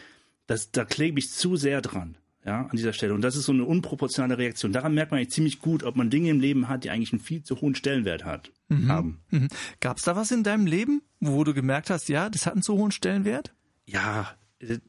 das, 0.47 0.71
da 0.71 0.85
klebe 0.85 1.19
ich 1.19 1.29
zu 1.29 1.55
sehr 1.55 1.81
dran 1.81 2.17
ja, 2.45 2.61
an 2.61 2.75
dieser 2.75 2.93
Stelle. 2.93 3.13
Und 3.13 3.21
das 3.21 3.35
ist 3.35 3.45
so 3.45 3.51
eine 3.51 3.65
unproportionale 3.65 4.37
Reaktion. 4.37 4.73
Daran 4.73 4.93
merkt 4.93 5.11
man 5.11 5.19
eigentlich 5.19 5.31
ziemlich 5.31 5.59
gut, 5.59 5.83
ob 5.83 5.95
man 5.95 6.09
Dinge 6.09 6.29
im 6.29 6.39
Leben 6.39 6.67
hat, 6.67 6.83
die 6.83 6.89
eigentlich 6.89 7.13
einen 7.13 7.21
viel 7.21 7.43
zu 7.43 7.61
hohen 7.61 7.75
Stellenwert 7.75 8.25
hat, 8.25 8.51
mhm. 8.69 8.87
haben. 8.89 9.19
Mhm. 9.29 9.47
Gab 9.79 9.97
es 9.97 10.03
da 10.03 10.15
was 10.15 10.31
in 10.31 10.43
deinem 10.43 10.65
Leben, 10.65 11.01
wo 11.19 11.43
du 11.43 11.53
gemerkt 11.53 11.89
hast, 11.89 12.09
ja, 12.09 12.29
das 12.29 12.45
hat 12.45 12.53
einen 12.53 12.63
zu 12.63 12.73
hohen 12.75 12.91
Stellenwert? 12.91 13.53
Ja, 13.85 14.35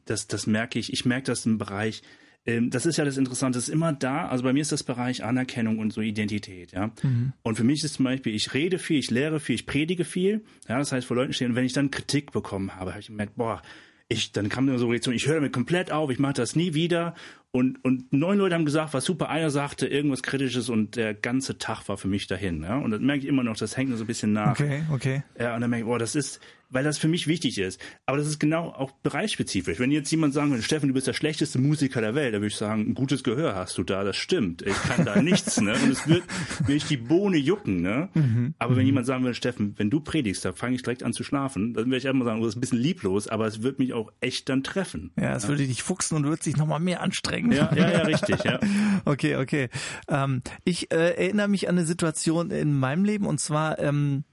das, 0.05 0.27
das 0.27 0.47
merke 0.47 0.79
ich. 0.79 0.91
Ich 0.91 1.05
merke 1.05 1.25
das 1.27 1.45
im 1.45 1.57
Bereich, 1.57 2.01
ähm, 2.45 2.69
das 2.69 2.85
ist 2.85 2.97
ja 2.97 3.05
das 3.05 3.17
Interessante, 3.17 3.57
das 3.57 3.67
ist 3.67 3.73
immer 3.73 3.93
da. 3.93 4.27
Also 4.27 4.43
bei 4.43 4.53
mir 4.53 4.61
ist 4.61 4.71
das 4.71 4.83
Bereich 4.83 5.23
Anerkennung 5.23 5.79
und 5.79 5.91
so 5.91 6.01
Identität, 6.01 6.73
ja. 6.73 6.91
Mhm. 7.01 7.33
Und 7.41 7.55
für 7.55 7.63
mich 7.63 7.83
ist 7.83 7.95
zum 7.95 8.05
Beispiel, 8.05 8.35
ich 8.35 8.53
rede 8.53 8.77
viel, 8.77 8.99
ich 8.99 9.09
lehre 9.09 9.39
viel, 9.39 9.55
ich 9.55 9.65
predige 9.65 10.05
viel. 10.05 10.43
Ja, 10.67 10.77
das 10.77 10.91
heißt, 10.91 11.07
vor 11.07 11.15
Leuten 11.15 11.33
stehen. 11.33 11.51
Und 11.51 11.55
wenn 11.55 11.65
ich 11.65 11.73
dann 11.73 11.91
Kritik 11.91 12.31
bekommen 12.31 12.75
habe, 12.75 12.91
habe 12.91 12.99
ich 12.99 13.07
gemerkt, 13.07 13.35
boah, 13.35 13.61
ich, 14.07 14.31
dann 14.31 14.49
kam 14.49 14.65
mir 14.65 14.77
so 14.77 14.87
Reaktion, 14.87 15.15
ich 15.15 15.27
höre 15.27 15.35
damit 15.35 15.53
komplett 15.53 15.91
auf, 15.91 16.09
ich 16.09 16.19
mache 16.19 16.33
das 16.33 16.55
nie 16.55 16.73
wieder. 16.73 17.15
Und, 17.51 17.83
und 17.85 18.11
neun 18.11 18.37
Leute 18.37 18.53
haben 18.53 18.65
gesagt, 18.65 18.93
was 18.93 19.05
super. 19.05 19.29
Einer 19.29 19.49
sagte 19.49 19.87
irgendwas 19.87 20.23
Kritisches 20.23 20.69
und 20.69 20.97
der 20.97 21.13
ganze 21.13 21.57
Tag 21.57 21.87
war 21.87 21.97
für 21.97 22.09
mich 22.09 22.27
dahin. 22.27 22.63
Ja? 22.63 22.77
Und 22.77 22.91
das 22.91 22.99
merke 22.99 23.23
ich 23.23 23.27
immer 23.27 23.43
noch, 23.43 23.55
das 23.55 23.77
hängt 23.77 23.89
mir 23.89 23.95
so 23.95 24.03
ein 24.03 24.07
bisschen 24.07 24.33
nach. 24.33 24.59
Okay, 24.59 24.83
okay. 24.91 25.23
Ja, 25.39 25.55
und 25.55 25.61
dann 25.61 25.69
merke 25.69 25.83
ich, 25.83 25.87
boah, 25.87 25.97
das 25.97 26.15
ist, 26.15 26.41
weil 26.69 26.83
das 26.83 26.97
für 26.97 27.07
mich 27.07 27.27
wichtig 27.27 27.57
ist. 27.57 27.79
Aber 28.05 28.17
das 28.17 28.27
ist 28.27 28.39
genau 28.39 28.69
auch 28.69 28.91
bereichsspezifisch. 28.91 29.79
Wenn 29.79 29.91
jetzt 29.91 30.11
jemand 30.11 30.33
sagen 30.33 30.51
würde, 30.51 30.63
Steffen, 30.63 30.89
du 30.89 30.93
bist 30.93 31.07
der 31.07 31.13
schlechteste 31.13 31.59
Musiker 31.59 32.01
der 32.01 32.15
Welt, 32.15 32.33
dann 32.33 32.41
würde 32.41 32.51
ich 32.51 32.55
sagen, 32.55 32.81
ein 32.89 32.93
gutes 32.93 33.23
Gehör 33.23 33.55
hast 33.55 33.77
du 33.77 33.83
da, 33.83 34.03
das 34.03 34.17
stimmt. 34.17 34.61
Ich 34.61 34.75
kann 34.83 35.05
da 35.05 35.21
nichts, 35.21 35.59
ne? 35.61 35.73
Und 35.73 35.91
es 35.91 36.07
wird 36.07 36.23
mir 36.67 36.77
die 36.77 36.97
Bohne 36.97 37.37
jucken, 37.37 37.81
ne? 37.81 38.09
Mhm. 38.13 38.53
Aber 38.57 38.75
wenn 38.75 38.83
mhm. 38.83 38.87
jemand 38.87 39.05
sagen 39.05 39.23
würde, 39.23 39.35
Steffen, 39.35 39.73
wenn 39.77 39.89
du 39.89 39.99
predigst, 39.99 40.45
da 40.45 40.53
fange 40.53 40.75
ich 40.75 40.83
direkt 40.83 41.03
an 41.03 41.13
zu 41.13 41.23
schlafen, 41.23 41.73
dann 41.73 41.85
würde 41.85 41.97
ich 41.97 42.07
einfach 42.07 42.25
sagen, 42.25 42.39
oh, 42.39 42.43
das 42.43 42.53
ist 42.53 42.57
ein 42.57 42.61
bisschen 42.61 42.79
lieblos, 42.79 43.27
aber 43.27 43.47
es 43.47 43.61
wird 43.61 43.79
mich 43.79 43.93
auch 43.93 44.11
echt 44.21 44.49
dann 44.49 44.63
treffen. 44.63 45.11
Ja, 45.19 45.35
es 45.35 45.43
ja? 45.43 45.49
würde 45.49 45.67
dich 45.67 45.83
fuchsen 45.83 46.17
und 46.17 46.25
würde 46.25 46.43
sich 46.43 46.57
nochmal 46.57 46.79
mehr 46.79 47.01
anstrengen. 47.01 47.51
Ja, 47.51 47.71
ja, 47.75 47.91
ja, 47.91 48.01
richtig, 48.01 48.43
ja. 48.43 48.59
okay, 49.05 49.35
okay. 49.37 49.69
Ähm, 50.07 50.41
ich 50.63 50.91
äh, 50.91 51.15
erinnere 51.15 51.47
mich 51.47 51.69
an 51.69 51.77
eine 51.77 51.85
Situation 51.85 52.51
in 52.51 52.77
meinem 52.77 53.05
Leben 53.05 53.25
und 53.25 53.39
zwar, 53.39 53.79
ähm, 53.79 54.23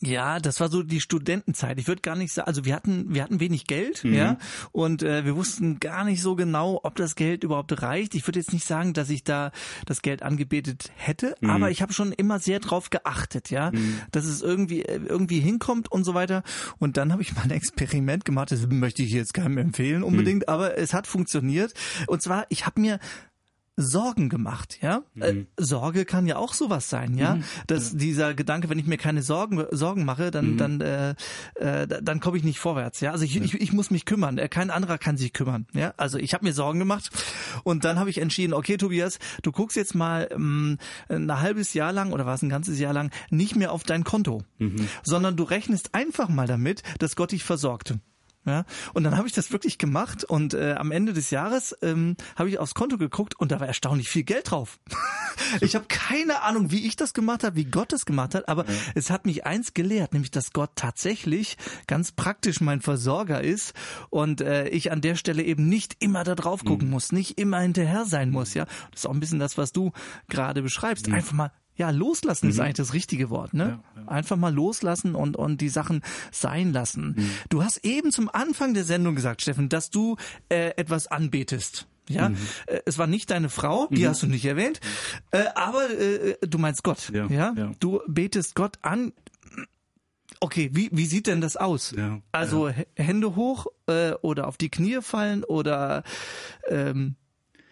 ja, 0.00 0.40
das 0.40 0.60
war 0.60 0.68
so 0.68 0.82
die 0.82 1.00
Studentenzeit. 1.00 1.78
Ich 1.78 1.88
würde 1.88 2.02
gar 2.02 2.16
nicht 2.16 2.32
sagen, 2.32 2.48
also 2.48 2.64
wir 2.64 2.74
hatten 2.74 3.14
wir 3.14 3.22
hatten 3.22 3.40
wenig 3.40 3.66
Geld, 3.66 4.04
mhm. 4.04 4.14
ja, 4.14 4.38
und 4.72 5.02
äh, 5.02 5.24
wir 5.24 5.36
wussten 5.36 5.80
gar 5.80 6.04
nicht 6.04 6.20
so 6.20 6.36
genau, 6.36 6.80
ob 6.82 6.96
das 6.96 7.14
Geld 7.14 7.44
überhaupt 7.44 7.82
reicht. 7.82 8.14
Ich 8.14 8.26
würde 8.26 8.38
jetzt 8.38 8.52
nicht 8.52 8.66
sagen, 8.66 8.92
dass 8.92 9.08
ich 9.10 9.24
da 9.24 9.52
das 9.86 10.02
Geld 10.02 10.22
angebetet 10.22 10.90
hätte, 10.96 11.34
mhm. 11.40 11.50
aber 11.50 11.70
ich 11.70 11.82
habe 11.82 11.92
schon 11.92 12.12
immer 12.12 12.38
sehr 12.38 12.60
drauf 12.60 12.90
geachtet, 12.90 13.50
ja, 13.50 13.70
mhm. 13.70 14.00
dass 14.12 14.26
es 14.26 14.42
irgendwie 14.42 14.82
äh, 14.82 15.00
irgendwie 15.06 15.40
hinkommt 15.40 15.90
und 15.90 16.04
so 16.04 16.14
weiter. 16.14 16.42
Und 16.78 16.96
dann 16.96 17.12
habe 17.12 17.22
ich 17.22 17.34
mal 17.34 17.42
ein 17.42 17.50
Experiment 17.50 18.24
gemacht. 18.24 18.52
Das 18.52 18.66
möchte 18.66 19.02
ich 19.02 19.12
jetzt 19.12 19.34
keinem 19.34 19.58
empfehlen 19.58 20.02
unbedingt, 20.02 20.46
mhm. 20.46 20.52
aber 20.52 20.76
es 20.76 20.92
hat 20.92 21.06
funktioniert. 21.06 21.72
Und 22.06 22.22
zwar, 22.22 22.46
ich 22.50 22.66
habe 22.66 22.80
mir 22.80 22.98
Sorgen 23.76 24.30
gemacht, 24.30 24.78
ja. 24.80 25.02
Mhm. 25.14 25.22
Äh, 25.22 25.44
Sorge 25.58 26.06
kann 26.06 26.26
ja 26.26 26.36
auch 26.36 26.54
sowas 26.54 26.88
sein, 26.88 27.16
ja. 27.18 27.36
Mhm. 27.36 27.44
Dass 27.66 27.92
ja. 27.92 27.98
dieser 27.98 28.34
Gedanke, 28.34 28.70
wenn 28.70 28.78
ich 28.78 28.86
mir 28.86 28.96
keine 28.96 29.22
Sorgen 29.22 29.64
Sorgen 29.70 30.04
mache, 30.06 30.30
dann 30.30 30.52
mhm. 30.52 30.56
dann 30.56 30.80
äh, 30.80 31.14
äh, 31.56 31.86
dann 31.86 32.20
komme 32.20 32.38
ich 32.38 32.44
nicht 32.44 32.58
vorwärts, 32.58 33.00
ja. 33.00 33.12
Also 33.12 33.24
ich, 33.24 33.34
ja. 33.34 33.42
ich, 33.42 33.54
ich 33.54 33.72
muss 33.72 33.90
mich 33.90 34.06
kümmern. 34.06 34.38
Äh, 34.38 34.48
kein 34.48 34.70
anderer 34.70 34.96
kann 34.96 35.18
sich 35.18 35.34
kümmern, 35.34 35.66
ja. 35.74 35.92
Also 35.98 36.16
ich 36.18 36.32
habe 36.32 36.44
mir 36.44 36.54
Sorgen 36.54 36.78
gemacht 36.78 37.10
und 37.64 37.84
dann 37.84 37.98
habe 37.98 38.08
ich 38.08 38.18
entschieden, 38.18 38.54
okay, 38.54 38.78
Tobias, 38.78 39.18
du 39.42 39.52
guckst 39.52 39.76
jetzt 39.76 39.94
mal 39.94 40.28
ähm, 40.30 40.78
ein 41.08 41.40
halbes 41.40 41.74
Jahr 41.74 41.92
lang 41.92 42.12
oder 42.12 42.24
war 42.24 42.34
es 42.34 42.42
ein 42.42 42.48
ganzes 42.48 42.78
Jahr 42.78 42.94
lang 42.94 43.10
nicht 43.30 43.56
mehr 43.56 43.72
auf 43.72 43.82
dein 43.82 44.04
Konto, 44.04 44.42
mhm. 44.58 44.88
sondern 45.02 45.36
du 45.36 45.44
rechnest 45.44 45.94
einfach 45.94 46.28
mal 46.28 46.46
damit, 46.46 46.82
dass 46.98 47.14
Gott 47.14 47.32
dich 47.32 47.44
versorgt. 47.44 47.94
Ja, 48.46 48.64
und 48.94 49.02
dann 49.02 49.16
habe 49.16 49.26
ich 49.26 49.34
das 49.34 49.50
wirklich 49.50 49.76
gemacht 49.76 50.22
und 50.22 50.54
äh, 50.54 50.74
am 50.74 50.92
Ende 50.92 51.12
des 51.12 51.30
Jahres 51.30 51.76
ähm, 51.82 52.16
habe 52.36 52.48
ich 52.48 52.60
aufs 52.60 52.74
Konto 52.74 52.96
geguckt 52.96 53.34
und 53.38 53.50
da 53.50 53.58
war 53.58 53.66
erstaunlich 53.66 54.08
viel 54.08 54.22
Geld 54.22 54.52
drauf. 54.52 54.78
ich 55.60 55.74
habe 55.74 55.86
keine 55.88 56.42
Ahnung, 56.42 56.70
wie 56.70 56.86
ich 56.86 56.94
das 56.94 57.12
gemacht 57.12 57.42
habe, 57.42 57.56
wie 57.56 57.64
Gott 57.64 57.92
das 57.92 58.06
gemacht 58.06 58.36
hat, 58.36 58.48
aber 58.48 58.64
ja. 58.64 58.72
es 58.94 59.10
hat 59.10 59.26
mich 59.26 59.46
eins 59.46 59.74
gelehrt, 59.74 60.12
nämlich 60.12 60.30
dass 60.30 60.52
Gott 60.52 60.70
tatsächlich 60.76 61.56
ganz 61.88 62.12
praktisch 62.12 62.60
mein 62.60 62.80
Versorger 62.80 63.42
ist 63.42 63.74
und 64.10 64.40
äh, 64.40 64.68
ich 64.68 64.92
an 64.92 65.00
der 65.00 65.16
Stelle 65.16 65.42
eben 65.42 65.68
nicht 65.68 65.96
immer 65.98 66.22
da 66.22 66.36
drauf 66.36 66.64
gucken 66.64 66.86
mhm. 66.86 66.94
muss, 66.94 67.10
nicht 67.10 67.40
immer 67.40 67.58
hinterher 67.58 68.04
sein 68.04 68.30
muss. 68.30 68.54
Ja, 68.54 68.66
das 68.92 69.00
ist 69.00 69.06
auch 69.06 69.12
ein 69.12 69.18
bisschen 69.18 69.40
das, 69.40 69.58
was 69.58 69.72
du 69.72 69.90
gerade 70.28 70.62
beschreibst. 70.62 71.08
Mhm. 71.08 71.14
Einfach 71.14 71.32
mal 71.32 71.50
ja, 71.76 71.90
loslassen 71.90 72.46
mhm. 72.46 72.52
ist 72.52 72.60
eigentlich 72.60 72.74
das 72.74 72.92
richtige 72.92 73.30
Wort, 73.30 73.54
ne? 73.54 73.80
Ja, 73.96 74.02
ja. 74.02 74.08
Einfach 74.08 74.36
mal 74.36 74.52
loslassen 74.52 75.14
und, 75.14 75.36
und 75.36 75.60
die 75.60 75.68
Sachen 75.68 76.02
sein 76.32 76.72
lassen. 76.72 77.14
Mhm. 77.16 77.30
Du 77.48 77.62
hast 77.62 77.84
eben 77.84 78.10
zum 78.10 78.28
Anfang 78.32 78.74
der 78.74 78.84
Sendung 78.84 79.14
gesagt, 79.14 79.42
Steffen, 79.42 79.68
dass 79.68 79.90
du 79.90 80.16
äh, 80.48 80.70
etwas 80.76 81.06
anbetest. 81.06 81.86
Ja, 82.08 82.30
äh, 82.66 82.80
es 82.86 82.98
war 82.98 83.06
nicht 83.06 83.30
deine 83.30 83.48
Frau, 83.48 83.88
die 83.90 84.06
hast 84.06 84.22
du 84.22 84.26
nicht 84.26 84.44
erwähnt, 84.44 84.80
äh, 85.32 85.44
aber 85.54 85.90
äh, 85.90 86.36
du 86.40 86.58
meinst 86.58 86.84
Gott. 86.84 87.10
Ja, 87.12 87.26
Ja, 87.56 87.72
du 87.80 88.00
betest 88.06 88.54
Gott 88.54 88.78
an. 88.82 89.12
Okay, 90.40 90.70
wie, 90.72 90.90
wie 90.92 91.06
sieht 91.06 91.26
denn 91.26 91.40
das 91.40 91.56
aus? 91.56 91.94
Ja, 91.96 92.20
also 92.30 92.70
Hände 92.94 93.36
hoch 93.36 93.66
äh, 93.86 94.12
oder 94.22 94.46
auf 94.46 94.56
die 94.56 94.68
Knie 94.68 95.00
fallen 95.00 95.44
oder 95.44 96.04
ähm, 96.68 97.16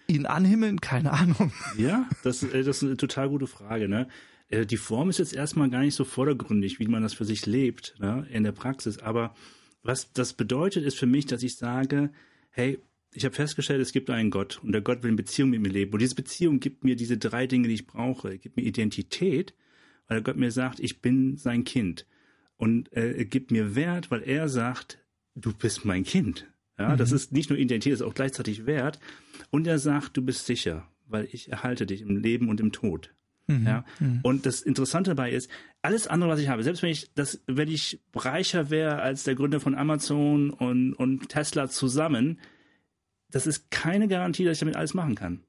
ihn 0.07 0.27
anhimmeln, 0.27 0.81
keine 0.81 1.13
Ahnung. 1.13 1.53
Ja, 1.77 2.09
das, 2.23 2.43
äh, 2.43 2.63
das 2.63 2.79
ist 2.79 2.85
eine 2.85 2.97
total 2.97 3.29
gute 3.29 3.47
Frage. 3.47 3.89
Ne? 3.89 4.09
Äh, 4.49 4.67
Die 4.67 4.77
Form 4.77 5.11
ist 5.11 5.19
jetzt 5.19 5.35
erstmal 5.35 5.71
gar 5.71 5.81
nicht 5.81 5.95
so 5.95 6.05
vordergründig, 6.05 6.79
wie 6.79 6.89
man 6.89 7.03
das 7.03 7.15
für 7.15 7.25
sich 7.25 7.47
lebt 7.47 7.95
ne? 7.99 8.27
in 8.31 8.45
der 8.45 8.53
Praxis. 8.53 8.99
Aber 8.99 9.35
was 9.83 10.13
das 10.13 10.33
bedeutet, 10.33 10.85
ist 10.85 10.99
für 10.99 11.07
mich, 11.07 11.27
dass 11.27 11.43
ich 11.43 11.57
sage, 11.57 12.11
hey, 12.51 12.79
ich 13.13 13.25
habe 13.25 13.35
festgestellt, 13.35 13.81
es 13.81 13.93
gibt 13.93 14.11
einen 14.11 14.31
Gott 14.31 14.61
und 14.63 14.73
der 14.73 14.81
Gott 14.81 15.03
will 15.03 15.11
in 15.11 15.17
Beziehung 15.17 15.51
mit 15.51 15.61
mir 15.61 15.69
leben. 15.69 15.93
Und 15.93 16.01
diese 16.01 16.17
Beziehung 16.17 16.59
gibt 16.59 16.85
mir 16.85 16.97
diese 16.97 17.17
drei 17.17 17.47
Dinge, 17.47 17.69
die 17.69 17.75
ich 17.75 17.87
brauche. 17.87 18.31
Er 18.31 18.39
gibt 18.39 18.57
mir 18.57 18.65
Identität, 18.65 19.55
weil 20.09 20.17
der 20.17 20.25
Gott 20.25 20.37
mir 20.37 20.51
sagt, 20.51 20.81
ich 20.81 21.01
bin 21.01 21.37
sein 21.37 21.65
Kind. 21.65 22.07
Und 22.57 22.93
äh, 22.93 23.13
er 23.13 23.25
gibt 23.25 23.51
mir 23.51 23.75
Wert, 23.77 24.11
weil 24.11 24.23
er 24.23 24.49
sagt, 24.49 24.99
du 25.35 25.53
bist 25.53 25.85
mein 25.85 26.05
Kind. 26.05 26.47
Ja, 26.79 26.97
das 26.97 27.13
ist 27.13 27.33
nicht 27.33 27.51
nur 27.51 27.59
Identität, 27.59 27.93
das 27.93 28.01
ist 28.01 28.07
auch 28.07 28.15
gleichzeitig 28.15 28.67
Wert. 28.67 28.99
Und 29.51 29.67
er 29.67 29.79
sagt, 29.79 30.17
du 30.17 30.23
bist 30.23 30.47
sicher, 30.47 30.89
weil 31.07 31.29
ich 31.31 31.51
erhalte 31.53 31.87
dich 31.87 32.03
im 32.03 32.17
Leben 32.17 32.49
und 32.49 32.61
im 32.61 32.73
Tod. 32.73 33.15
Ja. 33.47 33.85
Und 34.23 34.47
das 34.47 34.63
Interessante 34.63 35.11
dabei 35.11 35.31
ist, 35.31 35.51
alles 35.83 36.07
andere, 36.07 36.31
was 36.31 36.41
ich 36.41 36.49
habe, 36.49 36.63
selbst 36.63 36.83
wenn 36.83 36.91
ich 36.91 37.13
das, 37.15 37.43
wenn 37.47 37.69
ich 37.69 38.01
reicher 38.15 38.71
wäre 38.71 39.03
als 39.03 39.25
der 39.25 39.35
Gründer 39.35 39.61
von 39.61 39.75
Amazon 39.75 40.51
und, 40.51 40.95
und 40.95 41.29
Tesla 41.29 41.69
zusammen, 41.69 42.41
das 43.31 43.47
ist 43.47 43.71
keine 43.71 44.09
Garantie, 44.09 44.45
dass 44.45 44.55
ich 44.55 44.61
damit 44.61 44.77
alles 44.77 44.95
machen 44.95 45.15
kann. 45.15 45.45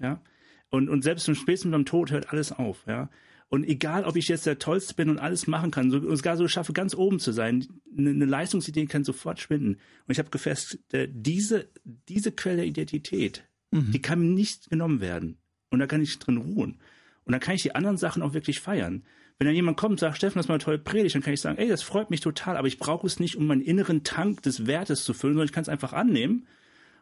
Ja. 0.00 0.20
Und, 0.68 0.88
und 0.90 1.02
selbst 1.02 1.26
im 1.28 1.34
spätestens 1.34 1.72
beim 1.72 1.86
Tod 1.86 2.10
hört 2.10 2.30
alles 2.30 2.52
auf, 2.52 2.84
ja. 2.86 3.08
Und 3.54 3.68
egal, 3.68 4.04
ob 4.04 4.16
ich 4.16 4.26
jetzt 4.26 4.46
der 4.46 4.58
Tollste 4.58 4.94
bin 4.94 5.08
und 5.08 5.20
alles 5.20 5.46
machen 5.46 5.70
kann, 5.70 5.88
so, 5.88 6.16
sogar 6.16 6.36
so 6.36 6.48
schaffe, 6.48 6.72
ganz 6.72 6.92
oben 6.92 7.20
zu 7.20 7.30
sein, 7.30 7.64
eine, 7.96 8.10
eine 8.10 8.24
Leistungsidee 8.24 8.86
kann 8.86 9.04
sofort 9.04 9.38
schwinden. 9.38 9.74
Und 9.74 10.10
ich 10.10 10.18
habe 10.18 10.30
gefasst, 10.30 10.80
äh, 10.90 11.06
diese, 11.08 11.68
diese 12.08 12.32
Quelle 12.32 12.56
der 12.56 12.66
Identität, 12.66 13.44
die 13.70 14.02
kann 14.02 14.18
mir 14.18 14.34
nicht 14.34 14.70
genommen 14.70 15.00
werden. 15.00 15.38
Und 15.70 15.78
da 15.78 15.86
kann 15.86 16.02
ich 16.02 16.18
drin 16.18 16.38
ruhen. 16.38 16.80
Und 17.22 17.30
dann 17.30 17.40
kann 17.40 17.54
ich 17.54 17.62
die 17.62 17.76
anderen 17.76 17.96
Sachen 17.96 18.22
auch 18.22 18.34
wirklich 18.34 18.58
feiern. 18.58 19.04
Wenn 19.38 19.46
dann 19.46 19.54
jemand 19.54 19.76
kommt 19.76 19.92
und 19.92 20.00
sagt, 20.00 20.16
Steffen, 20.16 20.40
das 20.40 20.48
war 20.48 20.54
eine 20.54 20.64
tolle 20.64 20.78
Predigt, 20.78 21.14
dann 21.14 21.22
kann 21.22 21.32
ich 21.32 21.40
sagen, 21.40 21.56
ey, 21.56 21.68
das 21.68 21.84
freut 21.84 22.10
mich 22.10 22.22
total, 22.22 22.56
aber 22.56 22.66
ich 22.66 22.80
brauche 22.80 23.06
es 23.06 23.20
nicht, 23.20 23.36
um 23.36 23.46
meinen 23.46 23.62
inneren 23.62 24.02
Tank 24.02 24.42
des 24.42 24.66
Wertes 24.66 25.04
zu 25.04 25.14
füllen, 25.14 25.34
sondern 25.34 25.46
ich 25.46 25.52
kann 25.52 25.62
es 25.62 25.68
einfach 25.68 25.92
annehmen. 25.92 26.48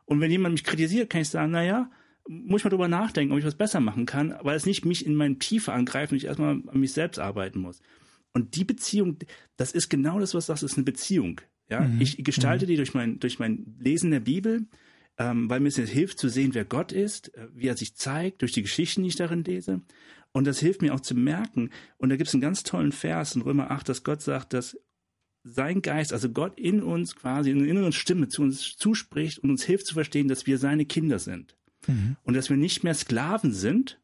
Und 0.04 0.21
wenn 0.21 0.30
jemand 0.30 0.52
mich 0.52 0.64
kritisiert, 0.64 1.09
kann 1.09 1.23
ich 1.23 1.30
sagen, 1.30 1.50
naja, 1.50 1.90
muss 2.29 2.61
ich 2.61 2.64
mal 2.64 2.71
drüber 2.71 2.88
nachdenken, 2.88 3.33
ob 3.33 3.38
ich 3.38 3.45
was 3.45 3.55
besser 3.55 3.81
machen 3.81 4.07
kann, 4.07 4.35
weil 4.43 4.57
es 4.57 4.67
nicht 4.67 4.85
mich 4.85 5.05
in 5.05 5.14
meine 5.14 5.38
Tiefe 5.38 5.73
angreift 5.73 6.12
und 6.12 6.19
ich 6.19 6.26
erstmal 6.26 6.62
an 6.67 6.81
mich 6.81 6.93
selbst 6.93 7.19
arbeiten 7.19 7.61
muss. 7.61 7.81
Und 8.33 8.57
die 8.57 8.64
Beziehung, 8.64 9.19
das 9.57 9.73
ist 9.73 9.88
genau 9.88 10.19
das, 10.19 10.35
was 10.35 10.47
du 10.47 10.52
sagst, 10.52 10.62
ist 10.62 10.76
eine 10.76 10.85
Beziehung. 10.85 11.41
Ja, 11.69 11.88
ich 12.00 12.23
gestalte 12.23 12.67
die 12.67 12.76
durch 12.76 12.93
mein, 12.93 13.19
durch 13.19 13.38
mein 13.38 13.76
Lesen 13.79 14.11
der 14.11 14.21
Bibel, 14.21 14.67
ähm, 15.19 15.49
weil 15.49 15.61
mir 15.61 15.69
es 15.69 15.76
hilft 15.76 16.19
zu 16.19 16.29
sehen, 16.29 16.55
wer 16.55 16.64
Gott 16.64 16.93
ist, 16.93 17.35
äh, 17.35 17.49
wie 17.55 17.69
er 17.69 17.76
sich 17.76 17.95
zeigt, 17.95 18.43
durch 18.43 18.52
die 18.52 18.62
Geschichten, 18.62 19.02
die 19.02 19.09
ich 19.09 19.17
darin 19.17 19.45
lese. 19.45 19.81
Und 20.33 20.47
das 20.47 20.59
hilft 20.59 20.83
mir 20.83 20.95
auch 20.95 21.00
zu 21.00 21.14
merken. 21.14 21.71
Und 21.99 22.09
da 22.09 22.17
gibt 22.17 22.29
es 22.29 22.35
einen 22.35 22.41
ganz 22.41 22.62
tollen 22.62 22.93
Vers 22.93 23.37
in 23.37 23.43
Römer 23.43 23.71
8, 23.71 23.88
dass 23.88 24.05
Gott 24.05 24.23
sagt, 24.23 24.52
dass 24.52 24.76
sein 25.45 25.83
Geist, 25.83 26.12
also 26.12 26.31
Gott 26.31 26.59
in 26.59 26.83
uns 26.83 27.17
quasi, 27.17 27.50
in 27.50 27.59
einer 27.59 27.69
inneren 27.69 27.93
Stimme 27.93 28.29
zu 28.29 28.43
uns 28.43 28.76
zuspricht 28.76 29.38
und 29.38 29.50
uns 29.50 29.64
hilft 29.64 29.87
zu 29.87 29.95
verstehen, 29.95 30.29
dass 30.29 30.47
wir 30.47 30.59
seine 30.59 30.87
Kinder 30.87 31.19
sind. 31.19 31.57
Und 32.24 32.34
dass 32.34 32.50
wir 32.50 32.56
nicht 32.56 32.84
mehr 32.84 32.94
Sklaven 32.94 33.52
sind, 33.52 33.98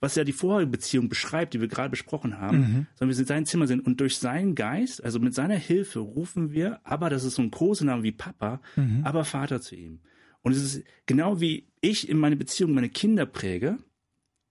was 0.00 0.16
ja 0.16 0.24
die 0.24 0.32
vorherige 0.32 0.70
Beziehung 0.70 1.08
beschreibt, 1.08 1.54
die 1.54 1.60
wir 1.60 1.68
gerade 1.68 1.88
besprochen 1.90 2.38
haben, 2.38 2.86
sondern 2.94 3.08
wir 3.08 3.16
sind 3.16 3.28
sein 3.28 3.46
Zimmer 3.46 3.66
sind. 3.66 3.86
Und 3.86 4.00
durch 4.00 4.18
seinen 4.18 4.54
Geist, 4.54 5.02
also 5.02 5.18
mit 5.18 5.34
seiner 5.34 5.56
Hilfe, 5.56 6.00
rufen 6.00 6.52
wir, 6.52 6.80
aber 6.84 7.08
das 7.08 7.24
ist 7.24 7.36
so 7.36 7.42
ein 7.42 7.50
Kosename 7.50 8.02
wie 8.02 8.12
Papa, 8.12 8.60
aber 9.02 9.24
Vater 9.24 9.60
zu 9.62 9.76
ihm. 9.76 10.00
Und 10.42 10.52
es 10.52 10.62
ist 10.62 10.84
genau 11.06 11.40
wie 11.40 11.68
ich 11.80 12.08
in 12.08 12.18
meine 12.18 12.36
Beziehung 12.36 12.72
meine 12.72 12.90
Kinder 12.90 13.24
präge 13.24 13.78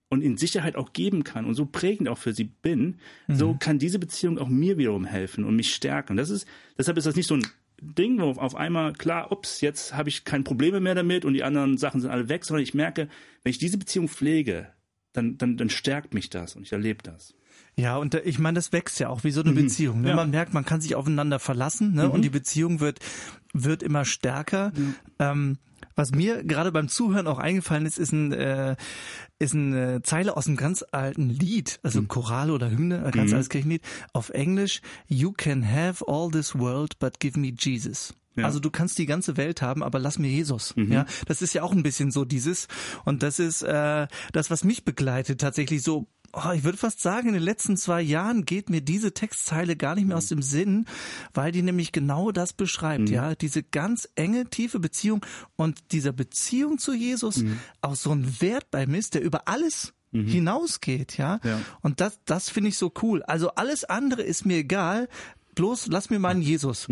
und 0.08 0.22
in 0.22 0.36
Sicherheit 0.36 0.74
auch 0.74 0.92
geben 0.92 1.22
kann 1.22 1.44
und 1.44 1.54
so 1.54 1.66
prägend 1.66 2.08
auch 2.08 2.18
für 2.18 2.32
sie 2.32 2.44
bin, 2.44 2.96
so 3.28 3.54
kann 3.58 3.78
diese 3.78 4.00
Beziehung 4.00 4.38
auch 4.38 4.48
mir 4.48 4.76
wiederum 4.76 5.04
helfen 5.04 5.44
und 5.44 5.54
mich 5.54 5.72
stärken. 5.74 6.16
Das 6.16 6.30
ist, 6.30 6.48
deshalb 6.76 6.98
ist 6.98 7.06
das 7.06 7.14
nicht 7.16 7.28
so 7.28 7.36
ein 7.36 7.46
Ding, 7.80 8.20
wo 8.20 8.30
auf 8.30 8.54
einmal 8.54 8.92
klar, 8.92 9.32
ups, 9.32 9.60
jetzt 9.60 9.94
habe 9.94 10.08
ich 10.08 10.24
keine 10.24 10.44
Probleme 10.44 10.80
mehr 10.80 10.94
damit 10.94 11.24
und 11.24 11.34
die 11.34 11.42
anderen 11.42 11.76
Sachen 11.78 12.00
sind 12.00 12.10
alle 12.10 12.28
weg, 12.28 12.44
sondern 12.44 12.62
ich 12.62 12.74
merke, 12.74 13.08
wenn 13.42 13.50
ich 13.50 13.58
diese 13.58 13.78
Beziehung 13.78 14.08
pflege, 14.08 14.68
dann, 15.12 15.38
dann, 15.38 15.56
dann 15.56 15.70
stärkt 15.70 16.14
mich 16.14 16.30
das 16.30 16.56
und 16.56 16.62
ich 16.62 16.72
erlebe 16.72 17.02
das. 17.02 17.34
Ja, 17.76 17.96
und 17.96 18.14
äh, 18.14 18.20
ich 18.20 18.38
meine, 18.38 18.56
das 18.56 18.72
wächst 18.72 19.00
ja 19.00 19.08
auch 19.08 19.24
wie 19.24 19.30
so 19.30 19.42
eine 19.42 19.52
Beziehung. 19.52 20.02
Ne? 20.02 20.10
Ja. 20.10 20.16
Man 20.16 20.30
merkt, 20.30 20.54
man 20.54 20.64
kann 20.64 20.80
sich 20.80 20.94
aufeinander 20.94 21.38
verlassen 21.38 21.94
ne? 21.94 22.08
und 22.08 22.22
die 22.22 22.30
Beziehung 22.30 22.80
wird, 22.80 23.00
wird 23.52 23.82
immer 23.82 24.04
stärker. 24.04 24.72
Ähm, 25.18 25.58
was 25.96 26.10
mir 26.10 26.42
gerade 26.44 26.72
beim 26.72 26.88
Zuhören 26.88 27.26
auch 27.26 27.38
eingefallen 27.38 27.86
ist, 27.86 27.98
ist, 27.98 28.12
ein, 28.12 28.32
äh, 28.32 28.76
ist 29.38 29.54
eine 29.54 30.02
Zeile 30.02 30.36
aus 30.36 30.46
einem 30.46 30.56
ganz 30.56 30.84
alten 30.90 31.28
Lied, 31.28 31.78
also 31.82 32.02
Choral 32.02 32.50
oder 32.50 32.70
Hymne, 32.70 33.04
ein 33.04 33.12
ganz 33.12 33.32
altes 33.32 33.48
Kirchenlied, 33.48 33.82
auf 34.12 34.30
Englisch. 34.30 34.80
You 35.06 35.32
can 35.32 35.64
have 35.68 36.04
all 36.06 36.30
this 36.30 36.58
world, 36.58 36.98
but 36.98 37.20
give 37.20 37.38
me 37.38 37.54
Jesus. 37.56 38.14
Ja. 38.36 38.46
Also 38.46 38.58
du 38.58 38.70
kannst 38.70 38.98
die 38.98 39.06
ganze 39.06 39.36
Welt 39.36 39.62
haben, 39.62 39.82
aber 39.84 40.00
lass 40.00 40.18
mir 40.18 40.28
Jesus. 40.28 40.74
Ja, 40.76 41.06
das 41.26 41.40
ist 41.40 41.54
ja 41.54 41.62
auch 41.62 41.72
ein 41.72 41.84
bisschen 41.84 42.10
so 42.10 42.24
dieses 42.24 42.66
und 43.04 43.22
das 43.22 43.38
ist 43.38 43.62
äh, 43.62 44.08
das, 44.32 44.50
was 44.50 44.64
mich 44.64 44.84
begleitet 44.84 45.40
tatsächlich 45.40 45.82
so. 45.82 46.08
Oh, 46.36 46.50
ich 46.52 46.64
würde 46.64 46.78
fast 46.78 47.00
sagen, 47.00 47.28
in 47.28 47.34
den 47.34 47.42
letzten 47.42 47.76
zwei 47.76 48.02
Jahren 48.02 48.44
geht 48.44 48.68
mir 48.68 48.80
diese 48.80 49.14
Textzeile 49.14 49.76
gar 49.76 49.94
nicht 49.94 50.06
mehr 50.06 50.16
aus 50.16 50.26
dem 50.26 50.42
Sinn, 50.42 50.86
weil 51.32 51.52
die 51.52 51.62
nämlich 51.62 51.92
genau 51.92 52.32
das 52.32 52.52
beschreibt, 52.52 53.08
ja, 53.08 53.34
diese 53.34 53.62
ganz 53.62 54.08
enge, 54.16 54.46
tiefe 54.46 54.80
Beziehung 54.80 55.24
und 55.56 55.92
dieser 55.92 56.12
Beziehung 56.12 56.78
zu 56.78 56.92
Jesus 56.92 57.44
auch 57.82 57.94
so 57.94 58.10
ein 58.12 58.40
Wert 58.40 58.70
bei 58.70 58.86
mir 58.86 58.98
ist, 58.98 59.14
der 59.14 59.22
über 59.22 59.46
alles 59.46 59.94
hinausgeht, 60.12 61.18
ja. 61.18 61.40
Ja. 61.42 61.60
Und 61.82 62.00
das, 62.00 62.20
das 62.24 62.48
finde 62.48 62.68
ich 62.68 62.78
so 62.78 62.92
cool. 63.02 63.22
Also 63.24 63.50
alles 63.50 63.84
andere 63.84 64.22
ist 64.22 64.46
mir 64.46 64.58
egal. 64.58 65.08
Bloß 65.56 65.88
lass 65.88 66.10
mir 66.10 66.18
meinen 66.18 66.42
Jesus. 66.42 66.86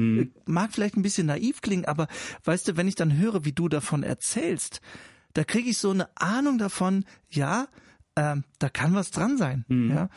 Mag 0.47 0.73
vielleicht 0.73 0.97
ein 0.97 1.03
bisschen 1.03 1.27
naiv 1.27 1.61
klingen, 1.63 1.85
aber 1.85 2.09
weißt 2.45 2.69
du, 2.69 2.77
wenn 2.77 2.89
ich 2.89 2.95
dann 2.95 3.17
höre, 3.17 3.45
wie 3.45 3.53
du 3.53 3.69
davon 3.69 4.03
erzählst, 4.03 4.81
da 5.35 5.45
kriege 5.45 5.71
ich 5.71 5.79
so 5.79 5.91
eine 5.91 6.09
Ahnung 6.17 6.59
davon, 6.59 7.05
ja, 7.31 7.69
ähm, 8.17 8.45
da 8.59 8.69
kann 8.69 8.95
was 8.95 9.11
dran 9.11 9.39
sein. 9.39 9.65
Ja. 9.69 10.09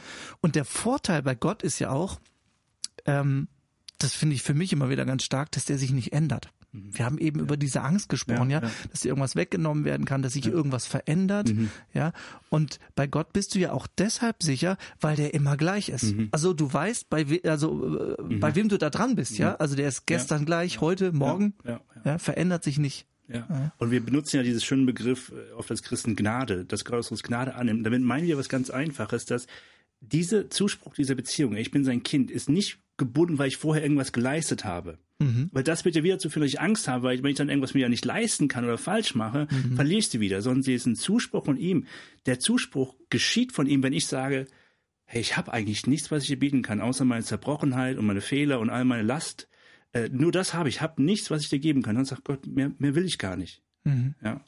Und 0.42 0.56
der 0.56 0.66
Vorteil 0.66 1.24
bei 1.24 1.36
Gott 1.36 1.64
ist 1.64 1.80
ja 1.80 1.90
auch, 1.90 2.20
ähm, 3.06 3.48
das 3.98 4.14
finde 4.14 4.36
ich 4.36 4.44
für 4.44 4.54
mich 4.54 4.74
immer 4.74 4.90
wieder 4.90 5.06
ganz 5.06 5.24
stark, 5.24 5.52
dass 5.52 5.66
der 5.66 5.78
sich 5.78 5.92
nicht 5.92 6.12
ändert. 6.14 6.50
Wir 6.78 7.06
haben 7.06 7.18
eben 7.20 7.40
über 7.40 7.56
diese 7.56 7.84
Angst 7.84 8.10
gesprochen, 8.10 8.50
ja, 8.50 8.60
Ja, 8.60 8.68
ja. 8.68 8.74
dass 8.92 9.00
dir 9.00 9.08
irgendwas 9.08 9.38
weggenommen 9.38 9.86
werden 9.86 10.06
kann, 10.06 10.22
dass 10.22 10.34
sich 10.34 10.46
irgendwas 10.46 10.86
verändert, 10.86 11.54
ja. 11.94 12.12
Und 12.50 12.80
bei 12.96 13.08
Gott 13.08 13.32
bist 13.32 13.56
du 13.56 13.60
ja 13.60 13.72
auch 13.72 13.88
deshalb 13.88 14.44
sicher, 14.44 14.78
weil 15.00 15.16
der 15.16 15.34
immer 15.34 15.56
gleich 15.56 15.88
ist. 15.88 16.14
Also 16.32 16.52
du 16.54 16.72
weißt, 16.74 17.10
bei 17.10 17.30
we 17.30 17.40
also 17.50 18.18
äh, 18.20 18.36
bei 18.40 18.56
wem 18.56 18.68
du 18.68 18.78
da 18.78 18.90
dran 18.90 19.16
bist, 19.16 19.38
ja. 19.38 19.56
Also 19.56 19.78
der 19.78 19.88
ist 19.88 20.06
gestern 20.06 20.46
gleich, 20.46 20.82
heute, 20.82 21.14
morgen, 21.14 21.54
ja, 21.64 21.80
ja, 22.04 22.18
verändert 22.18 22.66
sich 22.66 22.78
nicht. 22.78 23.08
Ja. 23.28 23.72
Und 23.78 23.92
wir 23.92 24.04
benutzen 24.04 24.38
ja 24.38 24.44
diesen 24.44 24.62
schönen 24.62 24.86
Begriff 24.86 25.32
äh, 25.32 25.54
oft 25.54 25.72
als 25.72 25.84
Christen 25.84 26.16
Gnade, 26.16 26.66
dass 26.66 26.86
Gott 26.86 27.10
uns 27.10 27.24
Gnade 27.24 27.56
annimmt. 27.56 27.86
Damit 27.86 28.02
meinen 28.02 28.28
wir 28.28 28.38
was 28.38 28.50
ganz 28.50 28.70
Einfaches, 28.70 29.26
dass 29.26 29.48
dieser 30.02 30.50
Zuspruch 30.50 30.94
dieser 30.94 31.16
Beziehung, 31.16 31.56
ich 31.56 31.72
bin 31.72 31.84
sein 31.84 32.04
Kind, 32.04 32.30
ist 32.30 32.50
nicht 32.50 32.80
gebunden, 32.98 33.40
weil 33.40 33.48
ich 33.48 33.58
vorher 33.58 33.84
irgendwas 33.84 34.12
geleistet 34.12 34.66
habe. 34.66 35.00
Weil 35.52 35.64
das 35.64 35.86
wird 35.86 35.96
ja 35.96 36.04
wieder 36.04 36.20
zu 36.20 36.30
führen, 36.30 36.44
dass 36.44 36.54
ich 36.54 36.60
Angst 36.60 36.88
habe, 36.88 37.04
weil 37.04 37.16
ich, 37.16 37.24
wenn 37.24 37.32
ich 37.32 37.38
dann 37.38 37.50
irgendwas 37.50 37.74
mir 37.74 37.82
ja 37.82 37.90
nicht 37.90 38.06
leisten 38.06 38.48
kann 38.48 38.66
oder 38.66 38.78
falsch 38.78 39.16
mache, 39.16 39.48
verliere 39.76 40.00
ich 40.00 40.10
sie 40.10 40.20
wieder. 40.20 40.42
Sondern 40.42 40.64
sie 40.64 40.74
ist 40.74 40.86
ein 40.86 40.96
Zuspruch 40.96 41.46
von 41.46 41.58
ihm. 41.58 41.86
Der 42.26 42.40
Zuspruch 42.40 42.96
geschieht 43.10 43.54
von 43.54 43.68
ihm, 43.68 43.82
wenn 43.82 43.94
ich 43.94 44.08
sage, 44.08 44.46
hey, 45.06 45.22
ich 45.22 45.38
habe 45.38 45.54
eigentlich 45.54 45.88
nichts, 45.88 46.12
was 46.12 46.24
ich 46.24 46.30
dir 46.30 46.40
bieten 46.40 46.62
kann, 46.64 46.82
außer 46.82 47.06
meine 47.06 47.24
Zerbrochenheit 47.24 47.98
und 47.98 48.06
meine 48.06 48.22
Fehler 48.22 48.60
und 48.60 48.70
all 48.70 48.86
meine 48.86 49.04
Last. 49.04 49.48
Äh, 49.96 50.10
nur 50.12 50.32
das 50.32 50.54
habe 50.54 50.68
ich. 50.68 50.82
Habe 50.82 51.02
nichts, 51.02 51.32
was 51.32 51.44
ich 51.44 51.50
dir 51.50 51.60
geben 51.60 51.82
kann. 51.82 51.96
Dann 51.96 52.06
sagt 52.06 52.26
Gott, 52.26 52.46
mehr, 52.46 52.72
mehr 52.78 52.96
will 52.96 53.06
ich 53.06 53.18
gar 53.18 53.38
nicht. 53.38 53.64
Ja. 54.22 54.42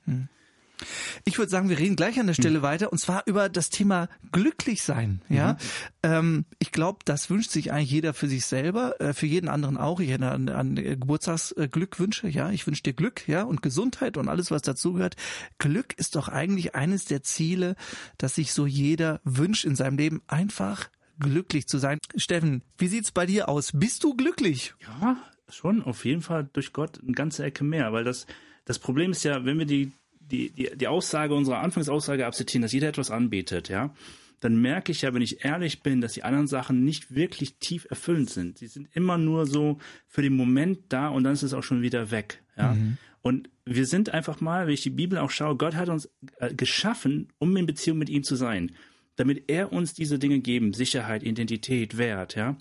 Ich 1.25 1.37
würde 1.37 1.49
sagen, 1.49 1.69
wir 1.69 1.79
reden 1.79 1.95
gleich 1.95 2.19
an 2.19 2.27
der 2.27 2.33
Stelle 2.33 2.61
weiter 2.61 2.91
und 2.91 2.99
zwar 2.99 3.23
über 3.25 3.49
das 3.49 3.69
Thema 3.69 4.09
glücklich 4.31 4.83
sein. 4.83 5.21
Ja, 5.27 5.57
ähm, 6.03 6.45
ich 6.59 6.71
glaube, 6.71 6.99
das 7.05 7.29
wünscht 7.29 7.51
sich 7.51 7.71
eigentlich 7.71 7.91
jeder 7.91 8.13
für 8.13 8.27
sich 8.27 8.45
selber, 8.45 8.99
äh, 9.01 9.13
für 9.13 9.25
jeden 9.25 9.47
anderen 9.47 9.77
auch. 9.77 9.99
Ich 9.99 10.09
hätte 10.09 10.29
an, 10.29 10.49
an 10.49 10.77
äh, 10.77 10.95
Geburtstagsglückwünsche. 10.95 12.27
Ja, 12.27 12.51
ich 12.51 12.67
wünsche 12.67 12.83
dir 12.83 12.93
Glück, 12.93 13.27
ja 13.27 13.43
und 13.43 13.61
Gesundheit 13.63 14.17
und 14.17 14.27
alles, 14.27 14.51
was 14.51 14.61
dazugehört. 14.61 15.15
Glück 15.57 15.97
ist 15.97 16.15
doch 16.15 16.27
eigentlich 16.27 16.75
eines 16.75 17.05
der 17.05 17.23
Ziele, 17.23 17.75
dass 18.17 18.35
sich 18.35 18.53
so 18.53 18.67
jeder 18.67 19.19
wünscht 19.23 19.65
in 19.65 19.75
seinem 19.75 19.97
Leben, 19.97 20.21
einfach 20.27 20.89
glücklich 21.19 21.67
zu 21.67 21.79
sein. 21.79 21.97
Steffen, 22.15 22.61
wie 22.77 22.87
sieht's 22.87 23.11
bei 23.11 23.25
dir 23.25 23.49
aus? 23.49 23.71
Bist 23.73 24.03
du 24.03 24.15
glücklich? 24.15 24.75
Ja, 24.81 25.17
schon, 25.49 25.83
auf 25.83 26.05
jeden 26.05 26.21
Fall 26.21 26.49
durch 26.53 26.73
Gott 26.73 26.99
eine 27.01 27.13
ganze 27.13 27.43
Ecke 27.43 27.63
mehr, 27.63 27.93
weil 27.93 28.03
das, 28.03 28.27
das 28.65 28.79
Problem 28.79 29.11
ist 29.11 29.23
ja, 29.23 29.45
wenn 29.45 29.59
wir 29.59 29.65
die, 29.65 29.91
die, 30.19 30.49
die, 30.51 30.69
die 30.75 30.87
Aussage 30.87 31.33
unserer 31.33 31.59
Anfangsaussage 31.59 32.25
akzeptieren, 32.25 32.61
dass 32.61 32.73
jeder 32.73 32.89
etwas 32.89 33.11
anbetet, 33.11 33.69
ja, 33.69 33.93
dann 34.39 34.61
merke 34.61 34.91
ich 34.91 35.01
ja, 35.01 35.13
wenn 35.13 35.21
ich 35.21 35.43
ehrlich 35.43 35.81
bin, 35.81 36.01
dass 36.01 36.13
die 36.13 36.23
anderen 36.23 36.47
Sachen 36.47 36.83
nicht 36.83 37.15
wirklich 37.15 37.55
tief 37.55 37.87
erfüllend 37.89 38.29
sind. 38.29 38.57
Sie 38.59 38.67
sind 38.67 38.87
immer 38.93 39.17
nur 39.17 39.47
so 39.47 39.79
für 40.07 40.21
den 40.21 40.35
Moment 40.35 40.79
da 40.89 41.07
und 41.07 41.23
dann 41.23 41.33
ist 41.33 41.43
es 41.43 41.53
auch 41.53 41.63
schon 41.63 41.81
wieder 41.81 42.11
weg. 42.11 42.43
Ja? 42.55 42.73
Mhm. 42.73 42.97
Und 43.21 43.49
wir 43.65 43.85
sind 43.85 44.13
einfach 44.13 44.39
mal, 44.39 44.67
wenn 44.67 44.73
ich 44.73 44.83
die 44.83 44.91
Bibel 44.91 45.17
auch 45.17 45.31
schaue, 45.31 45.57
Gott 45.57 45.75
hat 45.75 45.89
uns 45.89 46.09
äh, 46.37 46.53
geschaffen, 46.53 47.29
um 47.39 47.55
in 47.57 47.65
Beziehung 47.65 47.97
mit 47.97 48.09
ihm 48.09 48.23
zu 48.23 48.35
sein, 48.35 48.71
damit 49.15 49.49
er 49.49 49.73
uns 49.73 49.93
diese 49.93 50.19
Dinge 50.19 50.39
geben, 50.39 50.73
Sicherheit, 50.73 51.23
Identität, 51.23 51.97
Wert, 51.97 52.35
ja. 52.35 52.55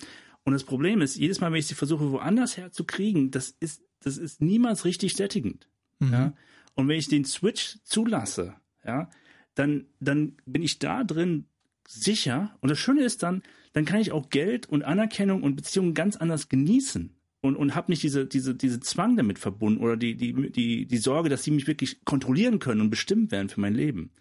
Und 0.46 0.52
das 0.52 0.62
Problem 0.62 1.02
ist, 1.02 1.16
jedes 1.16 1.40
Mal, 1.40 1.50
wenn 1.50 1.58
ich 1.58 1.66
sie 1.66 1.74
versuche, 1.74 2.12
woanders 2.12 2.56
herzukriegen, 2.56 3.32
das 3.32 3.56
ist, 3.58 3.82
das 4.00 4.16
ist 4.16 4.40
niemals 4.40 4.84
richtig 4.84 5.16
sättigend. 5.16 5.68
Mhm. 5.98 6.12
Ja? 6.12 6.34
Und 6.74 6.86
wenn 6.86 6.98
ich 6.98 7.08
den 7.08 7.24
Switch 7.24 7.78
zulasse, 7.82 8.54
ja, 8.84 9.10
dann, 9.56 9.86
dann 9.98 10.36
bin 10.46 10.62
ich 10.62 10.78
da 10.78 11.02
drin 11.02 11.46
sicher. 11.88 12.56
Und 12.60 12.70
das 12.70 12.78
Schöne 12.78 13.02
ist 13.02 13.24
dann, 13.24 13.42
dann 13.72 13.86
kann 13.86 14.00
ich 14.00 14.12
auch 14.12 14.30
Geld 14.30 14.68
und 14.68 14.84
Anerkennung 14.84 15.42
und 15.42 15.56
Beziehungen 15.56 15.94
ganz 15.94 16.14
anders 16.14 16.48
genießen 16.48 17.12
und, 17.40 17.56
und 17.56 17.74
habe 17.74 17.90
nicht 17.90 18.04
diese, 18.04 18.24
diese, 18.24 18.54
diese 18.54 18.78
Zwang 18.78 19.16
damit 19.16 19.40
verbunden 19.40 19.82
oder 19.82 19.96
die, 19.96 20.14
die, 20.14 20.52
die, 20.52 20.86
die 20.86 20.98
Sorge, 20.98 21.28
dass 21.28 21.42
sie 21.42 21.50
mich 21.50 21.66
wirklich 21.66 22.04
kontrollieren 22.04 22.60
können 22.60 22.82
und 22.82 22.90
bestimmt 22.90 23.32
werden 23.32 23.48
für 23.48 23.60
mein 23.60 23.74
Leben. 23.74 24.12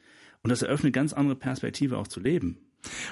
Und 0.42 0.50
das 0.50 0.64
eröffnet 0.64 0.94
ganz 0.94 1.14
andere 1.14 1.36
Perspektive 1.36 2.00
auch 2.00 2.08
zu 2.08 2.20
leben. 2.20 2.65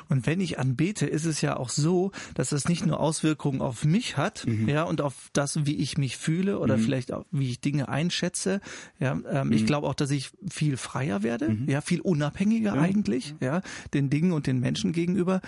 Und 0.09 0.25
wenn 0.27 0.39
ich 0.39 0.59
anbete, 0.59 1.05
ist 1.05 1.25
es 1.25 1.41
ja 1.41 1.57
auch 1.57 1.69
so, 1.69 2.11
dass 2.35 2.51
es 2.51 2.67
nicht 2.67 2.85
nur 2.85 2.99
Auswirkungen 2.99 3.61
auf 3.61 3.85
mich 3.85 4.17
hat, 4.17 4.45
mhm. 4.45 4.67
ja, 4.67 4.83
und 4.83 5.01
auf 5.01 5.29
das, 5.33 5.65
wie 5.65 5.75
ich 5.77 5.97
mich 5.97 6.17
fühle 6.17 6.59
oder 6.59 6.77
mhm. 6.77 6.81
vielleicht 6.81 7.11
auch, 7.11 7.25
wie 7.31 7.49
ich 7.49 7.61
Dinge 7.61 7.89
einschätze. 7.89 8.61
Ja, 8.99 9.19
ähm, 9.29 9.47
mhm. 9.47 9.53
ich 9.53 9.65
glaube 9.65 9.87
auch, 9.87 9.95
dass 9.95 10.11
ich 10.11 10.31
viel 10.49 10.77
freier 10.77 11.23
werde, 11.23 11.49
mhm. 11.49 11.69
ja, 11.69 11.81
viel 11.81 12.01
unabhängiger 12.01 12.75
ja. 12.75 12.81
eigentlich, 12.81 13.35
ja, 13.39 13.61
den 13.93 14.09
Dingen 14.09 14.31
und 14.31 14.47
den 14.47 14.59
Menschen 14.59 14.91
gegenüber. 14.93 15.41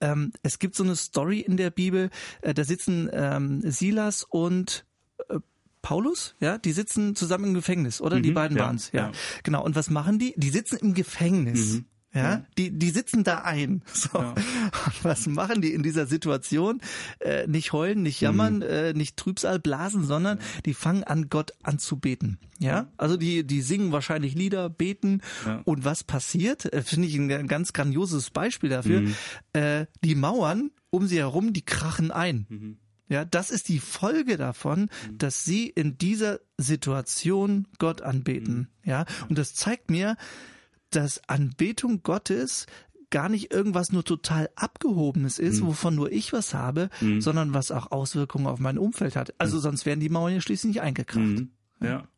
Ähm, 0.00 0.32
es 0.42 0.58
gibt 0.58 0.74
so 0.74 0.84
eine 0.84 0.96
Story 0.96 1.40
in 1.40 1.56
der 1.56 1.70
Bibel, 1.70 2.10
äh, 2.42 2.54
da 2.54 2.64
sitzen 2.64 3.08
ähm, 3.12 3.62
Silas 3.64 4.24
und 4.24 4.84
äh, 5.28 5.38
Paulus, 5.86 6.34
ja, 6.40 6.58
die 6.58 6.72
sitzen 6.72 7.14
zusammen 7.14 7.44
im 7.44 7.54
Gefängnis, 7.54 8.00
oder? 8.00 8.20
die 8.20 8.30
mhm. 8.30 8.34
beiden 8.34 8.56
ja, 8.56 8.64
waren's, 8.64 8.90
ja. 8.92 9.06
ja. 9.06 9.12
Genau. 9.44 9.64
Und 9.64 9.76
was 9.76 9.88
machen 9.88 10.18
die? 10.18 10.34
Die 10.36 10.50
sitzen 10.50 10.78
im 10.78 10.94
Gefängnis. 10.94 11.74
Mhm. 11.74 11.84
Ja, 12.14 12.46
die, 12.56 12.70
die 12.70 12.90
sitzen 12.90 13.24
da 13.24 13.38
ein. 13.38 13.82
So. 13.92 14.18
Ja. 14.18 14.34
Was 15.02 15.26
machen 15.26 15.62
die 15.62 15.72
in 15.72 15.82
dieser 15.82 16.06
Situation? 16.06 16.80
Äh, 17.18 17.46
nicht 17.46 17.72
heulen, 17.72 18.02
nicht 18.02 18.20
jammern, 18.20 18.56
mhm. 18.56 18.62
äh, 18.62 18.92
nicht 18.92 19.16
Trübsal 19.16 19.58
blasen, 19.58 20.04
sondern 20.04 20.38
die 20.64 20.74
fangen 20.74 21.02
an, 21.02 21.28
Gott 21.28 21.52
anzubeten. 21.62 22.38
Ja, 22.58 22.88
also 22.96 23.16
die, 23.16 23.46
die 23.46 23.62
singen 23.62 23.92
wahrscheinlich 23.92 24.34
Lieder, 24.34 24.68
beten. 24.68 25.22
Ja. 25.44 25.62
Und 25.64 25.84
was 25.84 26.04
passiert? 26.04 26.72
Äh, 26.72 26.82
Finde 26.82 27.08
ich 27.08 27.16
ein 27.16 27.48
ganz 27.48 27.72
grandioses 27.72 28.30
Beispiel 28.30 28.70
dafür. 28.70 29.00
Mhm. 29.00 29.14
Äh, 29.52 29.86
die 30.04 30.14
Mauern 30.14 30.70
um 30.90 31.06
sie 31.06 31.18
herum, 31.18 31.52
die 31.52 31.64
krachen 31.64 32.10
ein. 32.10 32.46
Mhm. 32.48 32.76
Ja, 33.08 33.24
das 33.24 33.50
ist 33.50 33.68
die 33.68 33.78
Folge 33.78 34.36
davon, 34.36 34.82
mhm. 35.08 35.18
dass 35.18 35.44
sie 35.44 35.68
in 35.68 35.96
dieser 35.96 36.40
Situation 36.58 37.68
Gott 37.78 38.02
anbeten. 38.02 38.56
Mhm. 38.82 38.90
Ja, 38.90 39.04
und 39.28 39.38
das 39.38 39.54
zeigt 39.54 39.90
mir, 39.90 40.16
dass 40.96 41.28
Anbetung 41.28 42.02
Gottes 42.02 42.66
gar 43.10 43.28
nicht 43.28 43.52
irgendwas 43.52 43.92
nur 43.92 44.04
total 44.04 44.50
abgehobenes 44.56 45.38
ist, 45.38 45.60
mhm. 45.60 45.66
wovon 45.66 45.94
nur 45.94 46.10
ich 46.10 46.32
was 46.32 46.54
habe, 46.54 46.90
mhm. 47.00 47.20
sondern 47.20 47.54
was 47.54 47.70
auch 47.70 47.92
Auswirkungen 47.92 48.46
auf 48.46 48.58
mein 48.58 48.78
Umfeld 48.78 49.14
hat. 49.14 49.34
Also 49.38 49.58
mhm. 49.58 49.62
sonst 49.62 49.86
wären 49.86 50.00
die 50.00 50.08
Mauern 50.08 50.34
ja 50.34 50.40
schließlich 50.40 50.74
nicht 50.74 50.82
eingekracht. 50.82 51.24
Mhm. 51.24 51.50
Ja. 51.80 52.08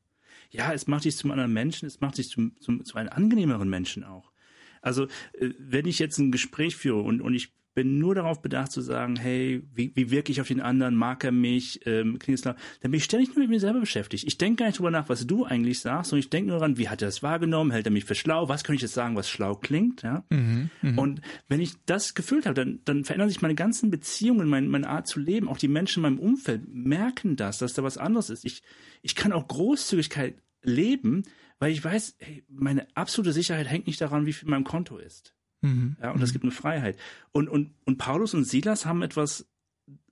Ja, 0.51 0.73
es 0.73 0.87
macht 0.87 1.05
dich 1.05 1.17
zum 1.17 1.31
anderen 1.31 1.53
Menschen, 1.53 1.87
es 1.87 2.01
macht 2.01 2.17
dich 2.17 2.31
zum, 2.31 2.59
zum, 2.61 2.83
zu 2.85 2.97
einem 2.97 3.11
angenehmeren 3.11 3.69
Menschen 3.69 4.03
auch. 4.03 4.33
Also, 4.81 5.05
äh, 5.35 5.51
wenn 5.59 5.87
ich 5.87 5.99
jetzt 5.99 6.19
ein 6.19 6.33
Gespräch 6.33 6.77
führe 6.77 7.03
und, 7.03 7.21
und 7.21 7.35
ich 7.35 7.53
bin 7.79 8.01
nur 8.01 8.17
darauf 8.17 8.43
bedacht 8.43 8.73
zu 8.73 8.81
sagen, 8.81 9.15
hey, 9.15 9.63
wie, 9.73 9.93
wie 9.95 10.11
wirke 10.11 10.33
ich 10.33 10.41
auf 10.41 10.49
den 10.49 10.61
anderen, 10.61 10.97
mag 10.97 11.23
er 11.23 11.31
mich, 11.31 11.87
ähm, 11.87 12.19
klingt 12.19 12.41
es 12.41 12.43
dann 12.43 12.57
bin 12.83 12.95
ich 12.95 13.05
ständig 13.05 13.29
nur 13.29 13.39
mit 13.39 13.51
mir 13.51 13.61
selber 13.61 13.79
beschäftigt. 13.79 14.25
Ich 14.27 14.37
denke 14.37 14.57
gar 14.57 14.67
nicht 14.67 14.81
drüber 14.81 14.91
nach, 14.91 15.09
was 15.09 15.29
du 15.29 15.45
eigentlich 15.45 15.79
sagst, 15.79 16.11
sondern 16.11 16.25
ich 16.25 16.31
denke 16.31 16.49
nur 16.49 16.59
daran, 16.59 16.77
wie 16.77 16.89
hat 16.89 17.03
er 17.03 17.07
das 17.07 17.23
wahrgenommen, 17.23 17.71
hält 17.71 17.87
er 17.87 17.93
mich 17.93 18.05
für 18.05 18.17
schlau, 18.17 18.49
was 18.49 18.65
könnte 18.65 18.79
ich 18.79 18.83
jetzt 18.83 18.95
sagen, 18.95 19.15
was 19.15 19.31
schlau 19.31 19.55
klingt, 19.55 20.03
ja. 20.03 20.25
Mhm, 20.29 20.71
mh. 20.83 21.01
Und 21.01 21.21
wenn 21.47 21.61
ich 21.61 21.75
das 21.87 22.15
gefühlt 22.15 22.47
habe, 22.47 22.55
dann, 22.55 22.81
dann 22.85 23.05
verändern 23.05 23.29
sich 23.29 23.43
meine 23.43 23.55
ganzen 23.55 23.93
Beziehungen, 23.93 24.49
meine, 24.49 24.69
meine 24.69 24.89
Art 24.89 25.07
zu 25.07 25.21
leben, 25.21 25.47
auch 25.47 25.59
die 25.59 25.69
Menschen 25.69 26.05
in 26.05 26.11
meinem 26.11 26.19
Umfeld 26.19 26.63
merken 26.67 27.37
das, 27.37 27.59
dass 27.59 27.75
da 27.75 27.85
was 27.85 27.97
anderes 27.97 28.29
ist. 28.29 28.45
Ich, 28.45 28.65
ich 29.03 29.15
kann 29.15 29.31
auch 29.31 29.47
Großzügigkeit 29.47 30.35
leben, 30.65 31.23
weil 31.61 31.71
ich 31.71 31.85
weiß, 31.85 32.17
hey, 32.19 32.43
meine 32.49 32.89
absolute 32.97 33.33
Sicherheit 33.33 33.71
hängt 33.71 33.87
nicht 33.87 34.01
daran, 34.01 34.27
wie 34.27 34.33
viel 34.33 34.49
mein 34.49 34.65
Konto 34.65 34.99
ist. 34.99 35.33
Mhm. 35.61 35.97
Ja, 36.01 36.13
und 36.13 36.23
es 36.23 36.31
mhm. 36.31 36.33
gibt 36.35 36.45
eine 36.45 36.53
Freiheit. 36.53 36.99
Und, 37.33 37.49
und, 37.49 37.75
und 37.85 37.99
Paulus 37.99 38.35
und 38.35 38.45
Silas 38.45 38.87
haben 38.87 39.03
etwas 39.03 39.47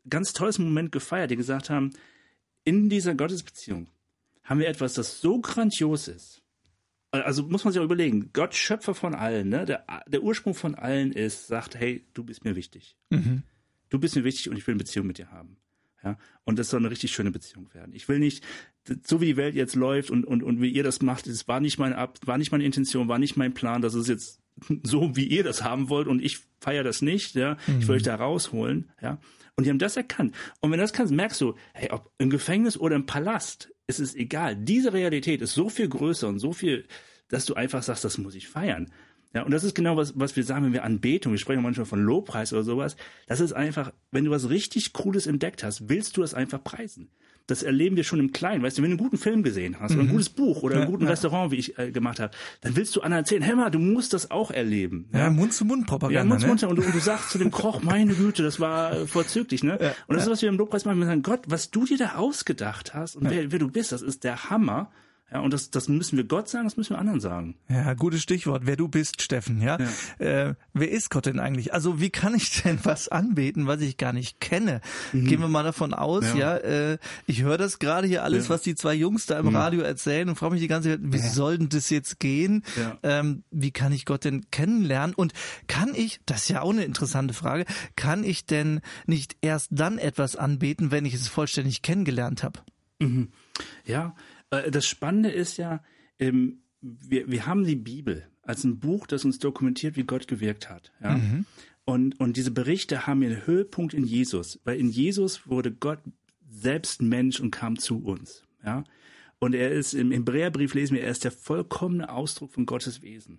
ganz 0.09 0.33
tolles 0.33 0.59
Moment 0.59 0.93
gefeiert, 0.93 1.31
die 1.31 1.37
gesagt 1.37 1.71
haben, 1.71 1.91
in 2.65 2.89
dieser 2.89 3.15
Gottesbeziehung 3.15 3.89
haben 4.45 4.61
wir 4.61 4.69
etwas, 4.69 4.95
das 4.95 5.21
so 5.21 5.41
grandios 5.41 6.09
ist. 6.09 6.43
Also 7.11 7.45
muss 7.45 7.65
man 7.65 7.73
sich 7.73 7.81
auch 7.81 7.85
überlegen, 7.85 8.31
Gott 8.33 8.55
Schöpfer 8.55 8.95
von 8.95 9.15
allen, 9.15 9.49
ne? 9.49 9.65
der, 9.65 9.85
der 10.07 10.23
Ursprung 10.23 10.55
von 10.55 10.75
allen 10.75 11.13
ist, 11.13 11.47
sagt, 11.47 11.77
hey, 11.77 12.05
du 12.15 12.25
bist 12.25 12.45
mir 12.45 12.57
wichtig. 12.57 12.97
Mhm. 13.11 13.43
Du 13.89 13.99
bist 13.99 14.17
mir 14.17 14.25
wichtig 14.25 14.51
und 14.51 14.57
ich 14.57 14.67
will 14.67 14.73
eine 14.73 14.79
Beziehung 14.79 15.07
mit 15.07 15.19
dir 15.19 15.31
haben. 15.31 15.57
Ja, 16.03 16.19
und 16.45 16.59
das 16.59 16.71
soll 16.71 16.81
eine 16.81 16.91
richtig 16.91 17.13
schöne 17.13 17.31
Beziehung 17.31 17.73
werden. 17.75 17.95
Ich 17.95 18.09
will 18.09 18.19
nicht, 18.19 18.45
so 19.05 19.21
wie 19.21 19.27
die 19.27 19.37
Welt 19.37 19.55
jetzt 19.55 19.75
läuft 19.75 20.11
und, 20.11 20.25
und, 20.25 20.43
und 20.43 20.61
wie 20.61 20.71
ihr 20.71 20.85
das 20.85 21.03
macht, 21.03 21.27
das 21.27 21.49
war 21.49 21.59
nicht 21.61 21.79
meine 21.79 21.97
Ab, 21.97 22.19
war 22.25 22.39
nicht 22.39 22.53
meine 22.53 22.65
Intention, 22.65 23.09
war 23.09 23.19
nicht 23.19 23.37
mein 23.37 23.55
Plan, 23.55 23.83
dass 23.83 23.95
es 23.95 24.07
jetzt 24.07 24.41
so, 24.83 25.17
wie 25.17 25.27
ihr 25.27 25.45
das 25.45 25.63
haben 25.63 25.89
wollt 25.89 26.09
und 26.09 26.23
ich 26.23 26.41
feiere 26.61 26.85
das 26.85 27.03
nicht, 27.03 27.35
ja. 27.35 27.57
Mhm. 27.67 27.81
Ich 27.81 27.89
will 27.89 27.97
euch 27.97 28.03
da 28.03 28.15
rausholen, 28.15 28.91
ja. 29.03 29.19
Und 29.57 29.65
die 29.65 29.71
haben 29.71 29.79
das 29.79 29.97
erkannt. 29.97 30.35
Und 30.61 30.71
wenn 30.71 30.79
du 30.79 30.85
das 30.85 30.93
kannst, 30.93 31.13
merkst 31.13 31.41
du, 31.41 31.55
hey, 31.73 31.91
ob 31.91 32.11
im 32.19 32.29
Gefängnis 32.29 32.77
oder 32.77 32.97
im 32.97 33.07
Palast, 33.07 33.73
es 33.87 34.01
ist 34.01 34.15
egal. 34.15 34.57
Diese 34.57 34.93
Realität 34.93 35.41
ist 35.41 35.55
so 35.55 35.69
viel 35.69 35.89
größer 35.89 36.29
und 36.29 36.39
so 36.39 36.53
viel, 36.53 36.87
dass 37.29 37.47
du 37.47 37.55
einfach 37.55 37.83
sagst, 37.83 38.05
das 38.05 38.19
muss 38.19 38.35
ich 38.35 38.49
feiern. 38.49 38.91
Ja, 39.35 39.43
und 39.43 39.51
das 39.51 39.65
ist 39.65 39.75
genau 39.75 39.97
was, 39.97 40.19
was 40.19 40.37
wir 40.37 40.45
sagen, 40.45 40.65
wenn 40.65 40.73
wir 40.73 40.85
Anbetung, 40.85 41.33
wir 41.33 41.39
sprechen 41.39 41.63
manchmal 41.63 41.87
von 41.87 42.03
Lobpreis 42.03 42.53
oder 42.53 42.63
sowas. 42.63 42.97
Das 43.27 43.41
ist 43.41 43.53
einfach, 43.53 43.93
wenn 44.11 44.25
du 44.25 44.31
was 44.31 44.49
richtig 44.49 44.93
Cooles 44.93 45.27
entdeckt 45.27 45.63
hast, 45.63 45.89
willst 45.89 46.17
du 46.17 46.23
das 46.23 46.35
einfach 46.35 46.63
preisen. 46.63 47.11
Das 47.47 47.63
erleben 47.63 47.97
wir 47.97 48.05
schon 48.05 48.19
im 48.19 48.33
Kleinen. 48.33 48.63
Weißt 48.63 48.79
du, 48.79 48.83
wenn 48.83 48.91
du 48.91 48.97
einen 48.97 49.05
guten 49.05 49.19
Film 49.19 49.43
gesehen 49.43 49.79
hast 49.79 49.93
mhm. 49.93 49.97
oder 49.97 50.05
ein 50.05 50.09
mhm. 50.09 50.13
gutes 50.13 50.29
Buch 50.31 50.63
oder 50.63 50.77
ja, 50.77 50.83
ein 50.83 50.91
gutes 50.91 51.05
ja. 51.05 51.11
Restaurant, 51.11 51.53
wie 51.53 51.57
ich 51.57 51.79
äh, 51.79 51.91
gemacht 51.91 52.19
habe, 52.19 52.33
dann 52.61 52.77
willst 52.77 52.97
du 52.97 53.03
anderen 53.03 53.23
erzählen, 53.23 53.43
hey 53.43 53.55
mal, 53.55 53.71
du 53.71 53.79
musst 53.79 54.13
das 54.13 54.31
auch 54.31 54.51
erleben. 54.51 55.09
Ja, 55.13 55.31
Mund-zu-Mund-Propaganda. 55.31 56.21
Ja, 56.21 56.25
Mund-zu-Mund. 56.25 56.63
Ne? 56.63 56.69
Und, 56.69 56.79
und, 56.79 56.95
du 56.95 56.99
sagst 56.99 57.31
zu 57.31 57.39
dem 57.39 57.51
Koch, 57.51 57.83
meine 57.83 58.15
Güte, 58.15 58.43
das 58.43 58.59
war 58.59 59.07
vorzüglich. 59.07 59.63
Ne? 59.63 59.79
Ja, 59.81 59.95
und 60.07 60.17
das 60.17 60.25
ist, 60.25 60.31
was 60.31 60.43
wir 60.43 60.49
im 60.49 60.57
Lobpreis 60.57 60.85
machen. 60.85 60.99
Wir 60.99 61.07
sagen, 61.07 61.23
Gott, 61.23 61.45
was 61.47 61.71
du 61.71 61.85
dir 61.85 61.99
da 61.99 62.15
ausgedacht 62.17 62.95
hast 62.95 63.17
und 63.17 63.31
wer, 63.31 63.53
wer 63.53 63.59
du 63.59 63.71
bist, 63.71 63.93
das 63.93 64.03
ist 64.03 64.25
der 64.25 64.51
Hammer. 64.51 64.91
Ja, 65.33 65.41
und 65.41 65.53
das, 65.53 65.71
das 65.73 65.89
müssen 65.89 66.17
wir 66.17 66.25
Gott 66.25 66.49
sagen, 66.49 66.67
das 66.67 66.77
müssen 66.77 66.91
wir 66.91 66.99
anderen 66.99 67.19
sagen. 67.19 67.57
Ja, 67.69 67.95
gutes 67.95 68.23
Stichwort. 68.23 68.63
Wer 68.65 68.77
du 68.77 68.87
bist, 68.87 69.23
Steffen. 69.23 69.61
Ja. 69.61 69.77
ja. 70.21 70.25
Äh, 70.25 70.55
wer 70.73 70.91
ist 70.91 71.11
Gott 71.11 71.27
denn 71.27 71.41
eigentlich? 71.41 71.75
Also 71.75 72.01
wie 72.01 72.11
kann 72.11 72.35
ich 72.37 72.63
denn 72.63 72.79
was 72.85 73.09
anbeten, 73.09 73.67
was 73.67 73.81
ich 73.81 73.97
gar 73.97 74.13
nicht 74.13 74.41
kenne? 74.41 74.81
Mhm. 75.13 75.27
Gehen 75.27 75.41
wir 75.41 75.49
mal 75.49 75.65
davon 75.65 75.95
aus. 75.95 76.25
Ja, 76.35 76.37
ja 76.37 76.57
äh, 76.59 76.99
ich 77.27 77.43
höre 77.43 77.59
das 77.59 77.81
gerade 77.81 78.07
hier 78.07 78.23
alles, 78.23 78.45
ja. 78.45 78.51
was 78.51 78.63
die 78.63 78.77
zwei 78.77 78.95
Jungs 78.95 79.27
da 79.27 79.41
im 79.41 79.47
mhm. 79.47 79.57
Radio 79.57 79.81
erzählen 79.81 80.29
und 80.29 80.37
frage 80.37 80.53
mich 80.53 80.63
die 80.63 80.69
ganze 80.69 80.91
Zeit, 80.91 81.01
wie 81.03 81.19
soll 81.19 81.59
denn 81.59 81.71
das 81.71 81.91
jetzt 81.91 82.21
gehen? 82.21 82.63
Ähm, 83.03 83.43
wie 83.51 83.73
kann 83.73 83.93
ich 83.93 84.05
Gott 84.05 84.25
denn 84.25 84.49
kennenlernen? 84.53 85.13
Und 85.15 85.33
kann 85.67 85.93
ich, 85.97 86.21
das 86.27 86.43
ist 86.43 86.51
ja 86.51 86.63
auch 86.63 86.71
eine 86.71 86.85
interessante 86.85 87.35
Frage, 87.35 87.65
kann 87.97 88.23
ich 88.23 88.47
denn 88.47 88.81
nicht 89.07 89.37
erst 89.41 89.71
dann 89.73 89.99
etwas 89.99 90.37
anbeten, 90.37 90.93
wenn 90.93 91.05
ich 91.05 91.15
es 91.15 91.27
vollständig 91.27 91.83
kennengelernt 91.83 92.45
habe? 92.45 92.61
Mhm. 93.01 93.31
Ja, 93.85 94.15
das 94.51 94.87
Spannende 94.87 95.31
ist 95.31 95.57
ja, 95.57 95.83
ähm, 96.19 96.63
wir, 96.81 97.31
wir 97.31 97.47
haben 97.47 97.65
die 97.65 97.77
Bibel 97.77 98.27
als 98.43 98.65
ein 98.65 98.79
Buch, 98.79 99.07
das 99.07 99.25
uns 99.25 99.39
dokumentiert, 99.39 99.97
wie 99.97 100.05
Gott 100.05 100.29
gewirkt 100.29 100.71
hat. 100.71 100.93
Ja? 101.03 101.17
Mhm. 101.17 101.47
Und, 101.85 102.19
und 102.21 102.37
diese 102.37 102.51
Berichte 102.51 103.07
haben 103.07 103.23
ihren 103.23 103.47
Höhepunkt 103.47 103.95
in 103.95 104.05
Jesus, 104.05 104.61
weil 104.65 104.79
in 104.79 104.89
Jesus 104.89 105.47
wurde 105.47 105.73
Gott 105.73 106.01
selbst 106.49 107.03
Mensch 107.03 107.41
und 107.41 107.51
kam 107.51 107.79
zu 107.79 108.05
uns. 108.05 108.43
Ja? 108.65 108.85
Und 109.39 109.55
er 109.55 109.71
ist 109.73 109.95
im 109.95 110.11
Hebräerbrief 110.11 110.75
lesen 110.75 110.95
wir, 110.95 111.03
er 111.03 111.11
ist 111.11 111.25
der 111.25 111.33
vollkommene 111.33 112.11
Ausdruck 112.11 112.53
von 112.53 112.67
Gottes 112.67 113.03
Wesen. 113.03 113.39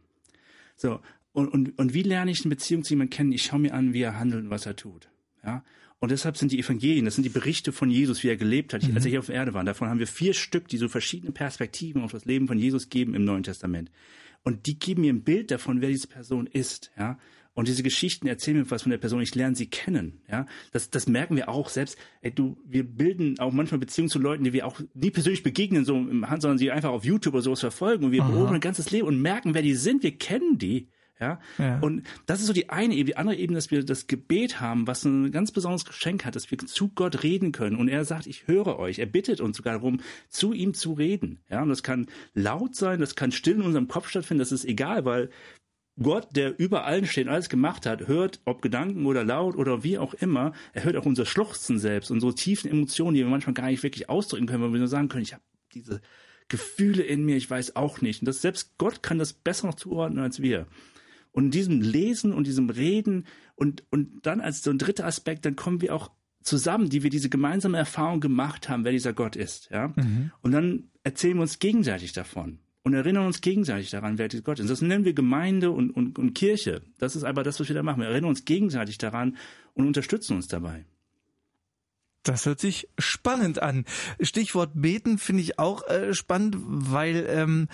So, 0.75 0.99
und, 1.33 1.47
und, 1.47 1.77
und 1.77 1.93
wie 1.93 2.03
lerne 2.03 2.31
ich 2.31 2.41
eine 2.41 2.55
Beziehung 2.55 2.83
zu 2.83 2.93
jemandem 2.93 3.15
kennen? 3.15 3.31
Ich 3.31 3.43
schaue 3.43 3.59
mir 3.59 3.73
an, 3.73 3.93
wie 3.93 4.01
er 4.01 4.19
handelt 4.19 4.45
und 4.45 4.49
was 4.49 4.65
er 4.65 4.75
tut. 4.75 5.09
Ja? 5.43 5.63
Und 5.99 6.11
deshalb 6.11 6.37
sind 6.37 6.51
die 6.51 6.59
Evangelien, 6.59 7.05
das 7.05 7.15
sind 7.15 7.23
die 7.23 7.29
Berichte 7.29 7.71
von 7.71 7.89
Jesus, 7.89 8.23
wie 8.23 8.27
er 8.27 8.37
gelebt 8.37 8.73
hat, 8.73 8.83
mhm. 8.83 8.95
als 8.95 9.05
er 9.05 9.09
hier 9.09 9.19
auf 9.19 9.25
der 9.27 9.35
Erde 9.35 9.53
war. 9.53 9.63
Davon 9.63 9.89
haben 9.89 9.99
wir 9.99 10.07
vier 10.07 10.33
Stück, 10.33 10.67
die 10.67 10.77
so 10.77 10.87
verschiedene 10.89 11.31
Perspektiven 11.31 12.03
auf 12.03 12.11
das 12.11 12.25
Leben 12.25 12.47
von 12.47 12.59
Jesus 12.59 12.89
geben 12.89 13.15
im 13.15 13.25
Neuen 13.25 13.43
Testament. 13.43 13.91
Und 14.43 14.67
die 14.67 14.77
geben 14.77 15.01
mir 15.01 15.11
ein 15.11 15.23
Bild 15.23 15.49
davon, 15.49 15.81
wer 15.81 15.89
diese 15.89 16.07
Person 16.07 16.47
ist, 16.47 16.91
ja. 16.97 17.17
Und 17.57 17.67
diese 17.67 17.81
Geschichten 17.81 18.27
erzählen 18.27 18.57
mir 18.57 18.69
was 18.69 18.83
von 18.83 18.91
der 18.91 18.99
Person. 18.99 19.19
Ich 19.19 19.33
lerne 19.33 19.55
sie 19.55 19.65
kennen. 19.65 20.21
Ja, 20.29 20.45
das, 20.73 20.91
das 20.91 21.07
merken 21.07 21.35
wir 21.35 21.49
auch 21.49 21.69
selbst. 21.69 21.97
Ey, 22.21 22.29
du, 22.29 22.55
wir 22.63 22.83
bilden 22.83 23.39
auch 23.39 23.51
manchmal 23.51 23.79
Beziehungen 23.79 24.11
zu 24.11 24.19
Leuten, 24.19 24.43
die 24.43 24.53
wir 24.53 24.67
auch 24.67 24.79
nie 24.93 25.09
persönlich 25.09 25.41
begegnen, 25.41 25.83
so 25.83 25.95
im 25.95 26.29
Hand, 26.29 26.43
sondern 26.43 26.59
sie 26.59 26.69
einfach 26.69 26.91
auf 26.91 27.03
YouTube 27.03 27.33
oder 27.33 27.41
sowas 27.41 27.61
verfolgen. 27.61 28.05
Und 28.05 28.11
wir 28.11 28.21
beobachten 28.21 28.53
ein 28.53 28.61
ganzes 28.61 28.91
Leben 28.91 29.07
und 29.07 29.19
merken, 29.19 29.55
wer 29.55 29.63
die 29.63 29.73
sind. 29.73 30.03
Wir 30.03 30.15
kennen 30.15 30.59
die. 30.59 30.89
Ja? 31.19 31.39
Ja. 31.57 31.79
Und 31.79 32.03
das 32.25 32.39
ist 32.39 32.47
so 32.47 32.53
die 32.53 32.69
eine 32.69 32.93
Ebene. 32.93 33.05
Die 33.05 33.17
andere 33.17 33.35
Ebene, 33.35 33.57
dass 33.57 33.71
wir 33.71 33.83
das 33.83 34.07
Gebet 34.07 34.59
haben, 34.59 34.87
was 34.87 35.05
ein 35.05 35.31
ganz 35.31 35.51
besonderes 35.51 35.85
Geschenk 35.85 36.25
hat, 36.25 36.35
dass 36.35 36.51
wir 36.51 36.57
zu 36.57 36.89
Gott 36.89 37.23
reden 37.23 37.51
können. 37.51 37.75
Und 37.75 37.87
er 37.87 38.05
sagt, 38.05 38.27
ich 38.27 38.47
höre 38.47 38.79
euch. 38.79 38.99
Er 38.99 39.05
bittet 39.05 39.41
uns 39.41 39.57
sogar 39.57 39.73
darum, 39.73 40.01
zu 40.29 40.53
ihm 40.53 40.73
zu 40.73 40.93
reden. 40.93 41.39
Ja, 41.49 41.63
und 41.63 41.69
das 41.69 41.83
kann 41.83 42.07
laut 42.33 42.75
sein, 42.75 42.99
das 42.99 43.15
kann 43.15 43.31
still 43.31 43.55
in 43.55 43.61
unserem 43.61 43.87
Kopf 43.87 44.09
stattfinden, 44.09 44.39
das 44.39 44.51
ist 44.51 44.65
egal, 44.65 45.05
weil 45.05 45.29
Gott, 45.99 46.27
der 46.35 46.59
über 46.59 46.85
allen 46.85 47.07
steht, 47.07 47.27
alles 47.27 47.49
gemacht 47.49 47.85
hat, 47.87 48.07
hört, 48.07 48.39
ob 48.45 48.61
Gedanken 48.61 49.05
oder 49.07 49.23
laut 49.23 49.55
oder 49.55 49.83
wie 49.83 49.97
auch 49.97 50.13
immer, 50.13 50.53
er 50.73 50.83
hört 50.83 50.95
auch 50.95 51.05
unser 51.05 51.25
Schluchzen 51.25 51.79
selbst, 51.79 52.11
unsere 52.11 52.35
tiefen 52.35 52.69
Emotionen, 52.69 53.15
die 53.15 53.21
wir 53.21 53.29
manchmal 53.29 53.55
gar 53.55 53.67
nicht 53.67 53.81
wirklich 53.81 54.09
ausdrücken 54.09 54.45
können, 54.45 54.61
weil 54.61 54.73
wir 54.73 54.79
nur 54.79 54.87
sagen 54.87 55.09
können, 55.09 55.23
ich 55.23 55.33
habe 55.33 55.43
diese 55.73 56.01
Gefühle 56.49 57.03
in 57.03 57.25
mir, 57.25 57.35
ich 57.35 57.49
weiß 57.49 57.75
auch 57.75 58.01
nicht. 58.01 58.21
Und 58.21 58.27
das, 58.27 58.41
selbst 58.41 58.77
Gott 58.77 59.01
kann 59.01 59.17
das 59.17 59.33
besser 59.33 59.67
noch 59.67 59.75
zuordnen 59.75 60.23
als 60.23 60.41
wir. 60.41 60.67
Und 61.37 61.45
in 61.45 61.51
diesem 61.51 61.81
Lesen 61.81 62.33
und 62.33 62.47
diesem 62.47 62.71
Reden 62.71 63.27
und, 63.53 63.83
und 63.91 64.25
dann 64.25 64.41
als 64.41 64.63
so 64.63 64.71
ein 64.71 64.79
dritter 64.79 65.05
Aspekt, 65.05 65.45
dann 65.45 65.55
kommen 65.55 65.81
wir 65.81 65.93
auch 65.93 66.09
zusammen, 66.41 66.89
die 66.89 67.03
wir 67.03 67.11
diese 67.11 67.29
gemeinsame 67.29 67.77
Erfahrung 67.77 68.21
gemacht 68.21 68.69
haben, 68.69 68.83
wer 68.85 68.91
dieser 68.91 69.13
Gott 69.13 69.35
ist. 69.35 69.69
Ja? 69.69 69.93
Und 70.41 70.51
dann 70.51 70.89
erzählen 71.03 71.37
wir 71.37 71.43
uns 71.43 71.59
gegenseitig 71.59 72.13
davon 72.13 72.57
und 72.81 72.95
erinnern 72.95 73.27
uns 73.27 73.41
gegenseitig 73.41 73.91
daran, 73.91 74.17
wer 74.17 74.29
dieser 74.29 74.41
Gott 74.41 74.59
ist. 74.59 74.67
Das 74.71 74.81
nennen 74.81 75.05
wir 75.05 75.13
Gemeinde 75.13 75.69
und, 75.69 75.91
und, 75.91 76.17
und 76.17 76.33
Kirche. 76.33 76.81
Das 76.97 77.15
ist 77.15 77.23
aber 77.23 77.43
das, 77.43 77.59
was 77.59 77.67
wir 77.67 77.75
da 77.75 77.83
machen. 77.83 78.01
Wir 78.01 78.07
erinnern 78.07 78.29
uns 78.29 78.43
gegenseitig 78.43 78.97
daran 78.97 79.37
und 79.75 79.85
unterstützen 79.85 80.37
uns 80.37 80.47
dabei. 80.47 80.85
Das 82.23 82.47
hört 82.47 82.59
sich 82.59 82.89
spannend 82.97 83.61
an. 83.61 83.85
Stichwort 84.19 84.71
beten 84.73 85.19
finde 85.19 85.43
ich 85.43 85.59
auch 85.59 85.87
äh, 85.87 86.15
spannend, 86.15 86.55
weil 86.57 87.27
ähm, 87.29 87.67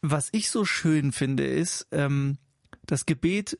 was 0.00 0.30
ich 0.32 0.48
so 0.48 0.64
schön 0.64 1.12
finde, 1.12 1.44
ist, 1.44 1.86
ähm, 1.92 2.38
das 2.90 3.06
Gebet 3.06 3.58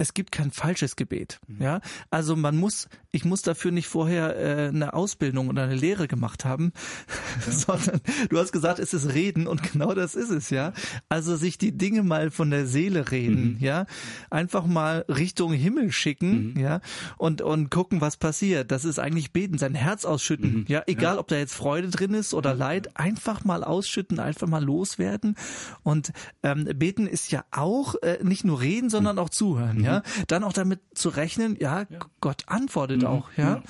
es 0.00 0.14
gibt 0.14 0.32
kein 0.32 0.50
falsches 0.50 0.96
Gebet. 0.96 1.40
Ja, 1.58 1.82
also 2.08 2.34
man 2.34 2.56
muss, 2.56 2.88
ich 3.12 3.24
muss 3.24 3.42
dafür 3.42 3.72
nicht 3.72 3.88
vorher 3.88 4.36
äh, 4.36 4.68
eine 4.68 4.94
Ausbildung 4.94 5.48
oder 5.48 5.64
eine 5.64 5.74
Lehre 5.74 6.06
gemacht 6.06 6.44
haben, 6.44 6.72
ja. 7.46 7.52
sondern 7.52 8.00
du 8.28 8.38
hast 8.38 8.52
gesagt, 8.52 8.78
es 8.78 8.94
ist 8.94 9.12
Reden 9.14 9.46
und 9.46 9.72
genau 9.72 9.94
das 9.94 10.14
ist 10.14 10.30
es. 10.30 10.50
Ja, 10.50 10.72
also 11.08 11.36
sich 11.36 11.58
die 11.58 11.76
Dinge 11.76 12.02
mal 12.02 12.30
von 12.30 12.50
der 12.50 12.66
Seele 12.66 13.10
reden. 13.10 13.54
Mhm. 13.54 13.56
Ja, 13.60 13.86
einfach 14.30 14.66
mal 14.66 15.04
Richtung 15.08 15.52
Himmel 15.52 15.90
schicken. 15.92 16.54
Mhm. 16.54 16.60
Ja, 16.60 16.80
und 17.16 17.42
und 17.42 17.70
gucken, 17.70 18.00
was 18.00 18.16
passiert. 18.16 18.70
Das 18.70 18.84
ist 18.84 18.98
eigentlich 18.98 19.32
Beten, 19.32 19.58
sein 19.58 19.74
Herz 19.74 20.04
ausschütten. 20.04 20.60
Mhm. 20.60 20.64
Ja, 20.68 20.82
egal, 20.86 21.14
ja. 21.14 21.20
ob 21.20 21.28
da 21.28 21.36
jetzt 21.36 21.54
Freude 21.54 21.88
drin 21.88 22.14
ist 22.14 22.32
oder 22.32 22.54
Leid, 22.54 22.96
einfach 22.96 23.44
mal 23.44 23.64
ausschütten, 23.64 24.20
einfach 24.20 24.46
mal 24.46 24.62
loswerden. 24.62 25.36
Und 25.82 26.12
ähm, 26.42 26.64
Beten 26.76 27.06
ist 27.06 27.32
ja 27.32 27.44
auch 27.50 27.96
äh, 28.02 28.18
nicht 28.22 28.44
nur 28.44 28.60
reden, 28.60 28.88
sondern 28.88 29.18
auch 29.18 29.30
zuhören. 29.30 29.82
Ja, 29.82 30.02
dann 30.28 30.44
auch 30.44 30.52
damit 30.52 30.80
zu 30.94 31.08
rechnen, 31.08 31.56
ja, 31.58 31.86
ja. 31.88 31.98
Gott 32.20 32.44
antwortet 32.46 32.99
mhm. 33.00 33.06
auch, 33.06 33.30
ja, 33.36 33.56
ja, 33.56 33.62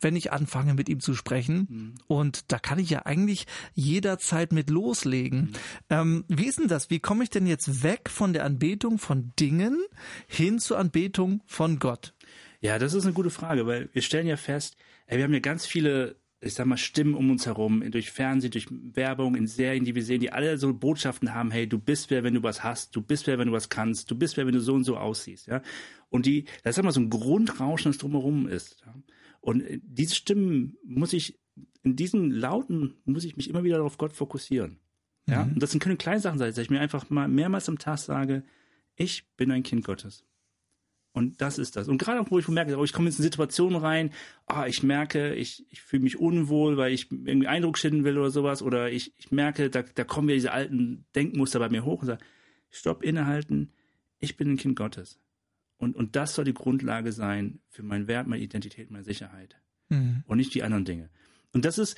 wenn 0.00 0.16
ich 0.16 0.32
anfange 0.32 0.74
mit 0.74 0.88
ihm 0.88 1.00
zu 1.00 1.14
sprechen. 1.14 1.66
Mhm. 1.68 1.94
Und 2.06 2.52
da 2.52 2.58
kann 2.58 2.78
ich 2.78 2.90
ja 2.90 3.06
eigentlich 3.06 3.46
jederzeit 3.74 4.52
mit 4.52 4.70
loslegen. 4.70 5.40
Mhm. 5.40 5.52
Ähm, 5.90 6.24
wie 6.28 6.46
ist 6.46 6.58
denn 6.58 6.68
das? 6.68 6.90
Wie 6.90 7.00
komme 7.00 7.24
ich 7.24 7.30
denn 7.30 7.46
jetzt 7.46 7.82
weg 7.82 8.10
von 8.10 8.32
der 8.32 8.44
Anbetung 8.44 8.98
von 8.98 9.32
Dingen 9.38 9.78
hin 10.26 10.58
zur 10.58 10.78
Anbetung 10.78 11.42
von 11.46 11.78
Gott? 11.78 12.14
Ja, 12.60 12.78
das 12.78 12.94
ist 12.94 13.04
eine 13.04 13.14
gute 13.14 13.30
Frage, 13.30 13.66
weil 13.66 13.88
wir 13.92 14.02
stellen 14.02 14.26
ja 14.26 14.36
fest, 14.36 14.76
ey, 15.06 15.18
wir 15.18 15.24
haben 15.24 15.32
ja 15.32 15.40
ganz 15.40 15.64
viele 15.64 16.16
ich 16.40 16.54
sag 16.54 16.66
mal, 16.66 16.76
Stimmen 16.76 17.14
um 17.14 17.30
uns 17.30 17.46
herum, 17.46 17.82
durch 17.90 18.10
Fernsehen, 18.10 18.52
durch 18.52 18.68
Werbung, 18.70 19.34
in 19.34 19.46
Serien, 19.46 19.84
die 19.84 19.94
wir 19.94 20.04
sehen, 20.04 20.20
die 20.20 20.32
alle 20.32 20.56
so 20.56 20.72
Botschaften 20.72 21.34
haben, 21.34 21.50
hey, 21.50 21.68
du 21.68 21.78
bist 21.78 22.10
wer, 22.10 22.22
wenn 22.22 22.34
du 22.34 22.42
was 22.42 22.62
hast, 22.62 22.94
du 22.94 23.02
bist 23.02 23.26
wer, 23.26 23.38
wenn 23.38 23.48
du 23.48 23.52
was 23.52 23.68
kannst, 23.68 24.10
du 24.10 24.16
bist 24.16 24.36
wer, 24.36 24.46
wenn 24.46 24.54
du 24.54 24.60
so 24.60 24.74
und 24.74 24.84
so 24.84 24.96
aussiehst, 24.96 25.48
ja. 25.48 25.62
Und 26.10 26.26
die, 26.26 26.44
das 26.62 26.76
ist 26.76 26.78
immer 26.78 26.92
so 26.92 27.00
ein 27.00 27.10
Grundrauschen, 27.10 27.90
das 27.90 27.98
drumherum 27.98 28.48
ist. 28.48 28.82
Ja? 28.86 28.94
Und 29.40 29.62
äh, 29.62 29.80
diese 29.82 30.14
Stimmen 30.14 30.76
muss 30.84 31.12
ich, 31.12 31.38
in 31.82 31.96
diesen 31.96 32.30
Lauten 32.30 32.94
muss 33.04 33.24
ich 33.24 33.36
mich 33.36 33.50
immer 33.50 33.64
wieder 33.64 33.82
auf 33.82 33.98
Gott 33.98 34.12
fokussieren. 34.12 34.78
Ja. 35.26 35.44
Mhm. 35.44 35.54
Und 35.54 35.62
das 35.62 35.78
können 35.78 35.98
kleine 35.98 36.20
Sachen 36.20 36.38
sein, 36.38 36.48
dass 36.48 36.58
ich 36.58 36.70
mir 36.70 36.80
einfach 36.80 37.10
mal 37.10 37.28
mehrmals 37.28 37.68
am 37.68 37.78
Tag 37.78 37.98
sage, 37.98 38.44
ich 38.96 39.28
bin 39.36 39.50
ein 39.50 39.62
Kind 39.62 39.84
Gottes. 39.84 40.24
Und 41.12 41.40
das 41.40 41.58
ist 41.58 41.76
das. 41.76 41.88
Und 41.88 41.98
gerade 41.98 42.20
auch, 42.20 42.30
wo 42.30 42.38
ich 42.38 42.48
merke, 42.48 42.76
oh, 42.76 42.84
ich 42.84 42.92
komme 42.92 43.08
in 43.08 43.14
eine 43.14 43.22
Situation 43.22 43.74
rein, 43.74 44.12
ah, 44.46 44.66
ich 44.66 44.82
merke, 44.82 45.34
ich, 45.34 45.66
ich 45.70 45.80
fühle 45.80 46.02
mich 46.02 46.18
unwohl, 46.18 46.76
weil 46.76 46.92
ich 46.92 47.10
irgendwie 47.10 47.48
Eindruck 47.48 47.78
schinden 47.78 48.04
will 48.04 48.18
oder 48.18 48.30
sowas, 48.30 48.62
oder 48.62 48.90
ich, 48.90 49.14
ich 49.18 49.32
merke, 49.32 49.70
da, 49.70 49.82
da 49.82 50.04
kommen 50.04 50.28
wieder 50.28 50.36
diese 50.36 50.52
alten 50.52 51.06
Denkmuster 51.14 51.58
bei 51.58 51.70
mir 51.70 51.84
hoch 51.84 52.02
und 52.02 52.06
sage, 52.06 52.24
stopp, 52.70 53.02
innehalten, 53.02 53.72
ich 54.18 54.36
bin 54.36 54.52
ein 54.52 54.56
Kind 54.56 54.76
Gottes. 54.76 55.18
Und, 55.78 55.96
und 55.96 56.16
das 56.16 56.34
soll 56.34 56.44
die 56.44 56.54
Grundlage 56.54 57.12
sein 57.12 57.60
für 57.68 57.82
meinen 57.82 58.08
Wert, 58.08 58.26
meine 58.26 58.42
Identität, 58.42 58.90
meine 58.90 59.04
Sicherheit. 59.04 59.56
Mhm. 59.88 60.24
Und 60.26 60.38
nicht 60.38 60.54
die 60.54 60.62
anderen 60.62 60.84
Dinge. 60.84 61.08
Und 61.52 61.64
das 61.64 61.78
ist, 61.78 61.96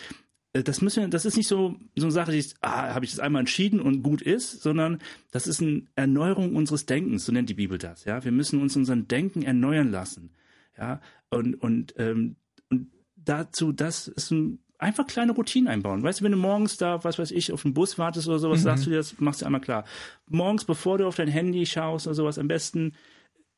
das 0.52 0.80
müssen 0.80 1.02
wir, 1.02 1.08
das 1.08 1.24
ist 1.24 1.36
nicht 1.36 1.46
so, 1.46 1.76
so 1.96 2.06
eine 2.06 2.12
Sache, 2.12 2.32
die 2.32 2.38
ist, 2.38 2.56
ah, 2.60 2.92
habe 2.94 3.04
ich 3.04 3.12
das 3.12 3.20
einmal 3.20 3.40
entschieden 3.40 3.80
und 3.80 4.02
gut 4.02 4.20
ist, 4.20 4.62
sondern 4.62 4.98
das 5.30 5.46
ist 5.46 5.62
eine 5.62 5.84
Erneuerung 5.94 6.56
unseres 6.56 6.86
Denkens, 6.86 7.24
so 7.24 7.32
nennt 7.32 7.48
die 7.48 7.54
Bibel 7.54 7.78
das, 7.78 8.04
ja. 8.04 8.24
Wir 8.24 8.32
müssen 8.32 8.60
uns 8.60 8.76
unseren 8.76 9.06
Denken 9.06 9.42
erneuern 9.42 9.90
lassen. 9.90 10.30
Ja. 10.76 11.00
Und, 11.30 11.54
und, 11.54 11.94
ähm, 11.98 12.36
und 12.68 12.88
dazu, 13.16 13.72
das 13.72 14.08
ist 14.08 14.32
ein, 14.32 14.58
einfach 14.78 15.06
kleine 15.06 15.32
Routinen 15.32 15.68
einbauen. 15.68 16.02
Weißt 16.02 16.20
du, 16.20 16.24
wenn 16.24 16.32
du 16.32 16.38
morgens 16.38 16.76
da, 16.76 17.04
was 17.04 17.18
weiß 17.18 17.30
ich, 17.30 17.52
auf 17.52 17.62
den 17.62 17.74
Bus 17.74 17.98
wartest 17.98 18.26
oder 18.26 18.38
sowas, 18.38 18.60
mhm. 18.60 18.64
sagst 18.64 18.86
du 18.86 18.90
dir 18.90 18.96
das, 18.96 19.20
machst 19.20 19.42
du 19.42 19.46
einmal 19.46 19.60
klar. 19.60 19.84
Morgens, 20.28 20.64
bevor 20.64 20.98
du 20.98 21.06
auf 21.06 21.16
dein 21.16 21.28
Handy 21.28 21.64
schaust 21.66 22.06
oder 22.06 22.14
sowas, 22.14 22.38
am 22.38 22.48
besten 22.48 22.94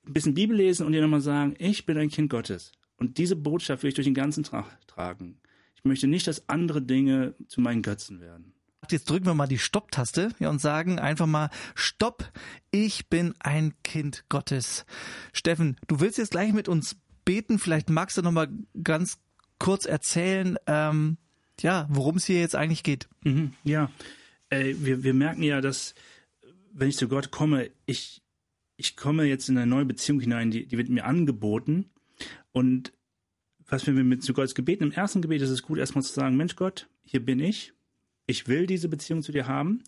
ein 0.05 0.13
bisschen 0.13 0.35
Bibel 0.35 0.57
lesen 0.57 0.85
und 0.85 0.93
dir 0.93 1.01
nochmal 1.01 1.21
sagen, 1.21 1.55
ich 1.59 1.87
bin 1.87 1.97
ein 1.97 2.11
Kind 2.11 2.29
Gottes. 2.29 2.73
Und 2.97 3.19
diese 3.19 3.37
Botschaft 3.37 3.83
will 3.83 3.89
ich 3.89 3.95
durch 3.95 4.07
den 4.07 4.15
ganzen 4.15 4.45
Tag 4.45 4.67
tragen. 4.87 5.39
Ich 5.83 5.89
möchte 5.89 6.07
nicht, 6.07 6.29
dass 6.29 6.49
andere 6.49 6.81
Dinge 6.81 7.35
zu 7.49 7.61
meinen 7.61 7.83
Götzen 7.83 8.21
werden. 8.21 8.55
Jetzt 8.89 9.11
drücken 9.11 9.27
wir 9.27 9.35
mal 9.35 9.49
die 9.49 9.59
Stopp-Taste 9.59 10.31
und 10.39 10.61
sagen 10.61 11.01
einfach 11.01 11.27
mal 11.27 11.51
Stopp, 11.75 12.31
ich 12.71 13.09
bin 13.09 13.35
ein 13.41 13.75
Kind 13.83 14.25
Gottes. 14.29 14.87
Steffen, 15.33 15.77
du 15.89 15.99
willst 15.99 16.19
jetzt 16.19 16.31
gleich 16.31 16.53
mit 16.53 16.69
uns 16.69 16.97
beten. 17.25 17.59
Vielleicht 17.59 17.91
magst 17.91 18.17
du 18.17 18.23
noch 18.23 18.31
mal 18.31 18.49
ganz 18.83 19.19
kurz 19.59 19.85
erzählen, 19.85 20.57
ähm, 20.67 21.17
ja, 21.61 21.89
worum 21.91 22.17
es 22.17 22.27
hier 22.27 22.39
jetzt 22.39 22.55
eigentlich 22.55 22.85
geht. 22.85 23.09
Mhm, 23.25 23.53
ja, 23.65 23.91
äh, 24.51 24.75
wir, 24.79 25.03
wir 25.03 25.15
merken 25.15 25.43
ja, 25.43 25.61
dass 25.61 25.95
wenn 26.73 26.89
ich 26.89 26.97
zu 26.97 27.09
Gott 27.09 27.33
komme, 27.33 27.71
ich, 27.87 28.23
ich 28.77 28.97
komme 28.97 29.25
jetzt 29.25 29.49
in 29.49 29.57
eine 29.57 29.67
neue 29.67 29.85
Beziehung 29.85 30.21
hinein, 30.21 30.53
die, 30.53 30.67
die 30.67 30.79
wird 30.79 30.89
mir 30.89 31.05
angeboten. 31.05 31.91
Und 32.53 32.93
was 33.73 33.87
wir 33.87 33.95
mit 33.95 34.23
zu 34.23 34.35
Gottes 34.35 34.55
Gebeten, 34.55 34.85
im 34.85 34.93
ersten 34.93 35.23
Gebet 35.23 35.41
ist 35.41 35.49
es 35.49 35.63
gut, 35.63 35.79
erstmal 35.79 36.05
zu 36.05 36.13
sagen, 36.13 36.37
Mensch 36.37 36.57
Gott, 36.57 36.89
hier 37.05 37.25
bin 37.25 37.41
ich, 37.41 37.73
ich 38.27 38.47
will 38.47 38.67
diese 38.67 38.89
Beziehung 38.91 39.23
zu 39.23 39.33
dir 39.33 39.47
haben. 39.49 39.83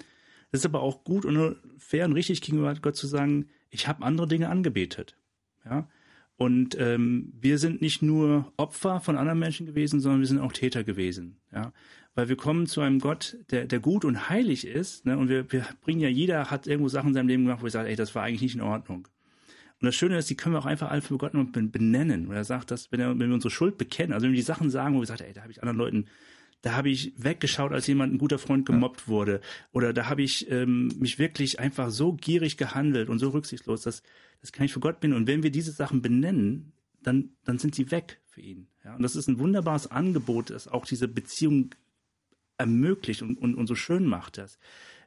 Es 0.50 0.60
ist 0.60 0.66
aber 0.66 0.80
auch 0.80 1.04
gut 1.04 1.26
und 1.26 1.56
fair 1.76 2.06
und 2.06 2.14
richtig 2.14 2.40
gegenüber 2.40 2.74
Gott 2.76 2.96
zu 2.96 3.06
sagen, 3.06 3.50
ich 3.68 3.86
habe 3.86 4.02
andere 4.02 4.26
Dinge 4.26 4.48
angebetet. 4.48 5.16
Ja? 5.66 5.86
Und 6.36 6.78
ähm, 6.80 7.34
wir 7.38 7.58
sind 7.58 7.82
nicht 7.82 8.00
nur 8.00 8.52
Opfer 8.56 9.00
von 9.00 9.18
anderen 9.18 9.38
Menschen 9.38 9.66
gewesen, 9.66 10.00
sondern 10.00 10.20
wir 10.20 10.28
sind 10.28 10.40
auch 10.40 10.52
Täter 10.52 10.82
gewesen. 10.82 11.36
Ja? 11.52 11.74
Weil 12.14 12.30
wir 12.30 12.36
kommen 12.36 12.66
zu 12.66 12.80
einem 12.80 13.00
Gott, 13.00 13.36
der, 13.50 13.66
der 13.66 13.80
gut 13.80 14.06
und 14.06 14.30
heilig 14.30 14.66
ist. 14.66 15.04
Ne? 15.04 15.18
Und 15.18 15.28
wir, 15.28 15.52
wir 15.52 15.66
bringen 15.82 16.00
ja, 16.00 16.08
jeder 16.08 16.50
hat 16.50 16.66
irgendwo 16.66 16.88
Sachen 16.88 17.08
in 17.08 17.14
seinem 17.14 17.28
Leben 17.28 17.44
gemacht, 17.44 17.60
wo 17.60 17.66
er 17.66 17.70
sagt, 17.70 17.88
ey, 17.88 17.96
das 17.96 18.14
war 18.14 18.22
eigentlich 18.22 18.40
nicht 18.40 18.54
in 18.54 18.62
Ordnung. 18.62 19.08
Und 19.80 19.86
das 19.86 19.94
Schöne 19.96 20.16
ist, 20.16 20.30
die 20.30 20.36
können 20.36 20.54
wir 20.54 20.60
auch 20.60 20.66
einfach 20.66 20.90
alle 20.90 21.02
für 21.02 21.18
Gott 21.18 21.32
benennen. 21.52 22.28
Und 22.28 22.34
er 22.34 22.44
sagt, 22.44 22.70
dass, 22.70 22.90
wenn, 22.92 23.00
er, 23.00 23.10
wenn 23.10 23.28
wir 23.28 23.34
unsere 23.34 23.50
Schuld 23.50 23.76
bekennen, 23.76 24.12
also 24.12 24.24
wenn 24.24 24.32
wir 24.32 24.38
die 24.38 24.42
Sachen 24.42 24.70
sagen, 24.70 24.94
wo 24.94 25.00
wir 25.00 25.06
sagen, 25.06 25.24
ey, 25.24 25.32
da 25.32 25.42
habe 25.42 25.52
ich 25.52 25.62
anderen 25.62 25.78
Leuten, 25.78 26.06
da 26.62 26.74
habe 26.74 26.88
ich 26.88 27.12
weggeschaut, 27.18 27.72
als 27.72 27.86
jemand, 27.86 28.14
ein 28.14 28.18
guter 28.18 28.38
Freund 28.38 28.64
gemobbt 28.64 29.02
ja. 29.02 29.08
wurde. 29.08 29.40
Oder 29.72 29.92
da 29.92 30.08
habe 30.08 30.22
ich 30.22 30.50
ähm, 30.50 30.88
mich 30.98 31.18
wirklich 31.18 31.60
einfach 31.60 31.90
so 31.90 32.14
gierig 32.14 32.56
gehandelt 32.56 33.10
und 33.10 33.18
so 33.18 33.28
rücksichtslos, 33.30 33.82
dass, 33.82 34.02
das 34.40 34.52
kann 34.52 34.64
ich 34.64 34.72
für 34.72 34.80
Gott 34.80 35.00
bin. 35.00 35.12
Und 35.12 35.26
wenn 35.26 35.42
wir 35.42 35.50
diese 35.50 35.72
Sachen 35.72 36.00
benennen, 36.00 36.72
dann, 37.02 37.30
dann 37.44 37.58
sind 37.58 37.74
sie 37.74 37.90
weg 37.90 38.20
für 38.24 38.40
ihn. 38.40 38.68
Ja, 38.82 38.94
und 38.94 39.02
das 39.02 39.16
ist 39.16 39.28
ein 39.28 39.38
wunderbares 39.38 39.90
Angebot, 39.90 40.50
das 40.50 40.68
auch 40.68 40.86
diese 40.86 41.08
Beziehung 41.08 41.74
ermöglicht 42.56 43.20
und, 43.20 43.36
und, 43.36 43.54
und 43.56 43.66
so 43.66 43.74
schön 43.74 44.06
macht 44.06 44.38
das 44.38 44.58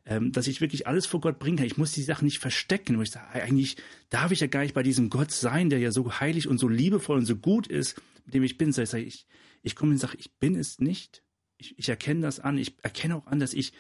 ähm, 0.08 0.32
dass 0.32 0.48
ich 0.48 0.62
wirklich 0.62 0.88
alles 0.88 1.06
vor 1.06 1.20
Gott 1.20 1.38
bringen 1.38 1.58
kann. 1.58 1.66
Ich 1.66 1.78
muss 1.78 1.92
die 1.92 2.02
Sachen 2.02 2.26
nicht 2.26 2.40
verstecken, 2.40 2.98
wo 2.98 3.02
ich 3.02 3.12
sage, 3.12 3.28
eigentlich 3.42 3.76
darf 4.10 4.32
ich 4.32 4.40
ja 4.40 4.48
gar 4.48 4.62
nicht 4.62 4.74
bei 4.74 4.84
diesem 4.84 5.10
Gott 5.10 5.32
sein, 5.32 5.70
der 5.70 5.80
ja 5.80 5.92
so 5.92 6.20
heilig 6.20 6.48
und 6.48 6.58
so 6.58 6.70
liebevoll 6.70 7.18
und 7.18 7.26
so 7.26 7.36
gut 7.36 7.68
ist, 7.68 8.02
mit 8.26 8.34
dem 8.34 8.44
ich 8.44 8.58
bin. 8.58 8.70
Ich 8.70 8.76
sage, 8.76 9.04
ich, 9.04 9.28
ich 9.64 9.76
komme 9.76 9.92
und 9.92 9.98
sage, 9.98 10.18
ich 10.18 10.32
bin 10.36 10.56
es 10.56 10.80
nicht. 10.80 11.24
Ich, 11.58 11.78
ich 11.78 11.90
erkenne 11.90 12.22
das 12.22 12.40
an. 12.40 12.58
Ich 12.58 12.76
erkenne 12.84 13.18
auch 13.18 13.28
an, 13.28 13.40
dass 13.40 13.54
ich 13.54 13.74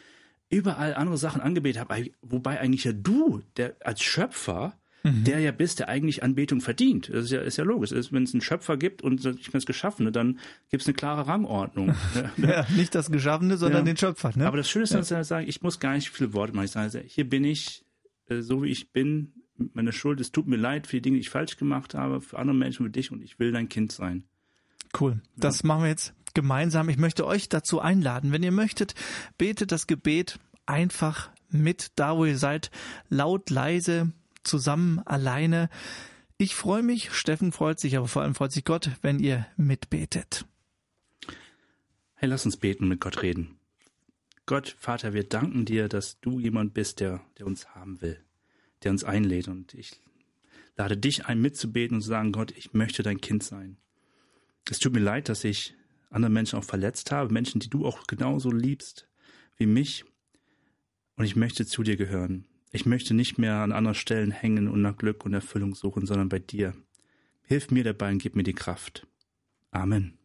überall 0.50 0.96
andere 0.96 1.18
Sachen 1.18 1.42
angebetet 1.42 1.80
habe, 1.80 2.10
wobei 2.22 2.60
eigentlich 2.60 2.84
ja 2.84 2.92
du, 2.92 3.42
der 3.56 3.76
als 3.82 4.02
Schöpfer, 4.02 4.78
der 5.04 5.40
ja 5.40 5.52
bist, 5.52 5.80
der 5.80 5.90
eigentlich 5.90 6.24
Anbetung 6.24 6.62
verdient. 6.62 7.10
Das 7.10 7.26
ist 7.26 7.32
ja, 7.32 7.42
ist 7.42 7.58
ja 7.58 7.64
logisch. 7.64 7.92
Wenn 8.12 8.24
es 8.24 8.34
einen 8.34 8.42
Schöpfer 8.42 8.78
gibt 8.78 9.02
und 9.02 9.24
ich 9.26 9.52
bin 9.52 9.54
das 9.54 9.66
Geschaffene, 9.66 10.12
dann 10.12 10.40
gibt 10.70 10.82
es 10.82 10.88
eine 10.88 10.96
klare 10.96 11.28
Rangordnung. 11.28 11.96
ja, 12.38 12.66
nicht 12.76 12.96
das 12.96 13.12
Geschaffene, 13.12 13.58
sondern 13.58 13.86
ja. 13.86 13.94
den 13.94 13.98
Schöpfer. 13.98 14.32
Ne? 14.36 14.46
Aber 14.48 14.58
das 14.58 14.70
Schöne 14.70 14.84
ist, 14.84 14.94
dass 14.94 15.10
ja. 15.10 15.24
sagen, 15.24 15.48
ich 15.48 15.62
muss 15.62 15.80
gar 15.80 15.94
nicht 15.94 16.10
viele 16.10 16.34
Worte 16.34 16.54
machen. 16.54 16.66
Ich 16.66 16.72
sage, 16.72 17.04
hier 17.06 17.30
bin 17.30 17.44
ich, 17.44 17.86
äh, 18.28 18.42
so 18.42 18.64
wie 18.64 18.70
ich 18.70 18.92
bin, 18.92 19.34
meine 19.74 19.92
Schuld, 19.92 20.20
es 20.20 20.32
tut 20.32 20.48
mir 20.48 20.58
leid 20.58 20.88
für 20.88 20.98
die 20.98 21.02
Dinge, 21.02 21.16
die 21.16 21.22
ich 21.22 21.30
falsch 21.30 21.58
gemacht 21.58 21.94
habe, 21.94 22.22
für 22.22 22.38
andere 22.38 22.56
Menschen, 22.56 22.86
für 22.86 22.92
dich 22.92 23.12
und 23.12 23.24
ich 23.24 23.40
will 23.40 23.52
dein 23.52 23.70
Kind 23.70 23.92
sein. 23.92 24.24
Cool. 25.00 25.22
Das 25.36 25.62
ja. 25.62 25.68
machen 25.68 25.84
wir 25.84 25.90
jetzt 25.90 26.14
gemeinsam. 26.34 26.90
Ich 26.90 26.98
möchte 26.98 27.26
euch 27.26 27.50
dazu 27.50 27.80
einladen. 27.80 28.32
Wenn 28.32 28.44
ihr 28.44 28.52
möchtet, 28.52 28.94
betet 29.38 29.72
das 29.72 29.88
Gebet 29.88 30.40
einfach 30.66 31.32
mit, 31.50 31.92
da 31.96 32.16
wo 32.18 32.26
ihr 32.26 32.38
seid, 32.38 32.72
laut, 33.10 33.50
leise, 33.50 34.12
zusammen, 34.43 35.00
alleine. 35.00 35.69
Ich 36.38 36.56
freue 36.56 36.84
mich, 36.84 37.12
Steffen 37.12 37.52
freut 37.52 37.80
sich, 37.80 37.97
aber 37.97 38.08
vor 38.08 38.21
allem 38.21 38.36
freut 38.36 38.52
sich 38.52 38.63
Gott, 38.63 38.91
wenn 39.02 39.19
ihr 39.19 39.47
mitbetet. 39.58 40.45
Hey, 42.15 42.30
lass 42.30 42.45
uns 42.45 42.58
beten 42.58 42.84
und 42.84 42.89
mit 42.89 43.02
Gott 43.02 43.21
reden. 43.21 43.60
Gott, 44.47 44.76
Vater, 44.80 45.13
wir 45.13 45.23
danken 45.23 45.65
dir, 45.65 45.89
dass 45.89 46.19
du 46.19 46.39
jemand 46.39 46.73
bist, 46.73 47.00
der, 47.00 47.21
der 47.38 47.45
uns 47.45 47.69
haben 47.76 48.02
will, 48.02 48.19
der 48.84 48.91
uns 48.91 49.04
einlädt. 49.04 49.47
Und 49.47 49.73
ich 49.73 50.00
lade 50.78 50.95
dich 50.95 51.26
ein, 51.26 51.41
mitzubeten 51.41 51.97
und 51.97 52.02
zu 52.02 52.08
sagen, 52.08 52.32
Gott, 52.32 52.52
ich 52.52 52.73
möchte 52.73 53.04
dein 53.04 53.19
Kind 53.19 53.43
sein. 53.43 53.78
Es 54.69 54.80
tut 54.80 54.93
mir 54.93 55.02
leid, 55.02 55.28
dass 55.28 55.43
ich 55.43 55.76
andere 56.10 56.32
Menschen 56.32 56.58
auch 56.58 56.63
verletzt 56.63 57.12
habe, 57.12 57.34
Menschen, 57.34 57.60
die 57.60 57.69
du 57.69 57.86
auch 57.86 58.08
genauso 58.08 58.50
liebst 58.52 59.08
wie 59.58 59.65
mich. 59.65 60.06
Und 61.15 61.26
ich 61.26 61.36
möchte 61.36 61.65
zu 61.65 61.84
dir 61.84 61.97
gehören. 61.97 62.45
Ich 62.71 62.86
möchte 62.86 63.13
nicht 63.13 63.38
mehr 63.38 63.56
an 63.56 63.71
anderen 63.71 63.95
Stellen 63.95 64.32
hängen 64.32 64.67
und 64.67 64.82
nach 64.82 64.97
Glück 64.97 65.25
und 65.25 65.34
Erfüllung 65.34 65.75
suchen, 65.75 66.06
sondern 66.06 66.30
bei 66.30 66.39
dir. 66.39 66.73
Hilf 67.43 67.71
mir 67.71 67.84
dabei 67.84 68.12
und 68.12 68.19
gib 68.19 68.36
mir 68.36 68.43
die 68.43 68.53
Kraft. 68.53 69.08
Amen. 69.71 70.17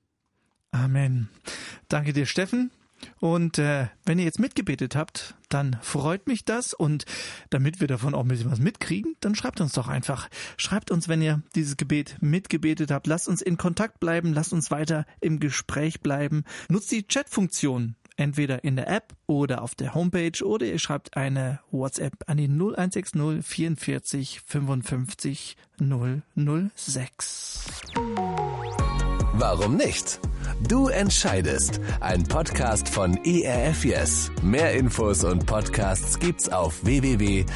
Amen. 0.73 1.29
Danke 1.89 2.13
dir, 2.13 2.27
Steffen. 2.27 2.71
Und 3.21 3.59
äh, 3.59 3.89
wenn 4.05 4.19
ihr 4.19 4.25
jetzt 4.25 4.39
mitgebetet 4.39 4.97
habt, 4.97 5.35
dann 5.49 5.77
freut 5.83 6.27
mich 6.27 6.45
das. 6.45 6.75
Und 6.75 7.05
damit 7.51 7.81
wir 7.81 7.89
davon 7.89 8.15
auch 8.15 8.23
ein 8.23 8.29
bisschen 8.29 8.51
was 8.51 8.61
mitkriegen, 8.61 9.17
dann 9.21 9.35
schreibt 9.35 9.61
uns 9.61 9.73
doch 9.73 9.89
einfach. 9.89 10.29
Schreibt 10.57 10.91
uns, 10.91 11.09
wenn 11.09 11.23
ihr 11.23 11.43
dieses 11.55 11.77
Gebet 11.77 12.17
mitgebetet 12.21 12.91
habt. 12.91 13.07
Lasst 13.07 13.29
uns 13.29 13.43
in 13.43 13.57
Kontakt 13.57 14.01
bleiben. 14.01 14.33
Lasst 14.33 14.53
uns 14.53 14.71
weiter 14.71 15.07
im 15.21 15.41
Gespräch 15.41 16.01
bleiben. 16.01 16.45
Nutzt 16.69 16.91
die 16.91 17.03
Chatfunktion 17.03 17.97
entweder 18.17 18.65
in 18.65 18.77
der 18.77 18.89
App 18.89 19.15
oder 19.27 19.63
auf 19.63 19.75
der 19.75 19.95
Homepage 19.95 20.45
oder 20.45 20.67
ihr 20.67 20.79
schreibt 20.79 21.17
eine 21.17 21.61
WhatsApp 21.71 22.25
an 22.27 22.37
die 22.37 22.49
0160 22.49 23.45
44 23.45 24.41
55 24.45 25.57
006. 25.79 27.65
Warum 29.35 29.77
nicht? 29.77 30.21
Du 30.69 30.89
entscheidest. 30.89 31.81
Ein 32.01 32.23
Podcast 32.25 32.89
von 32.89 33.17
ERF 33.25 33.85
Yes. 33.85 34.31
Mehr 34.43 34.73
Infos 34.75 35.25
und 35.25 35.47
Podcasts 35.47 36.19
gibt's 36.19 36.49
auf 36.51 36.85
www.erfyes.de. 36.85 37.47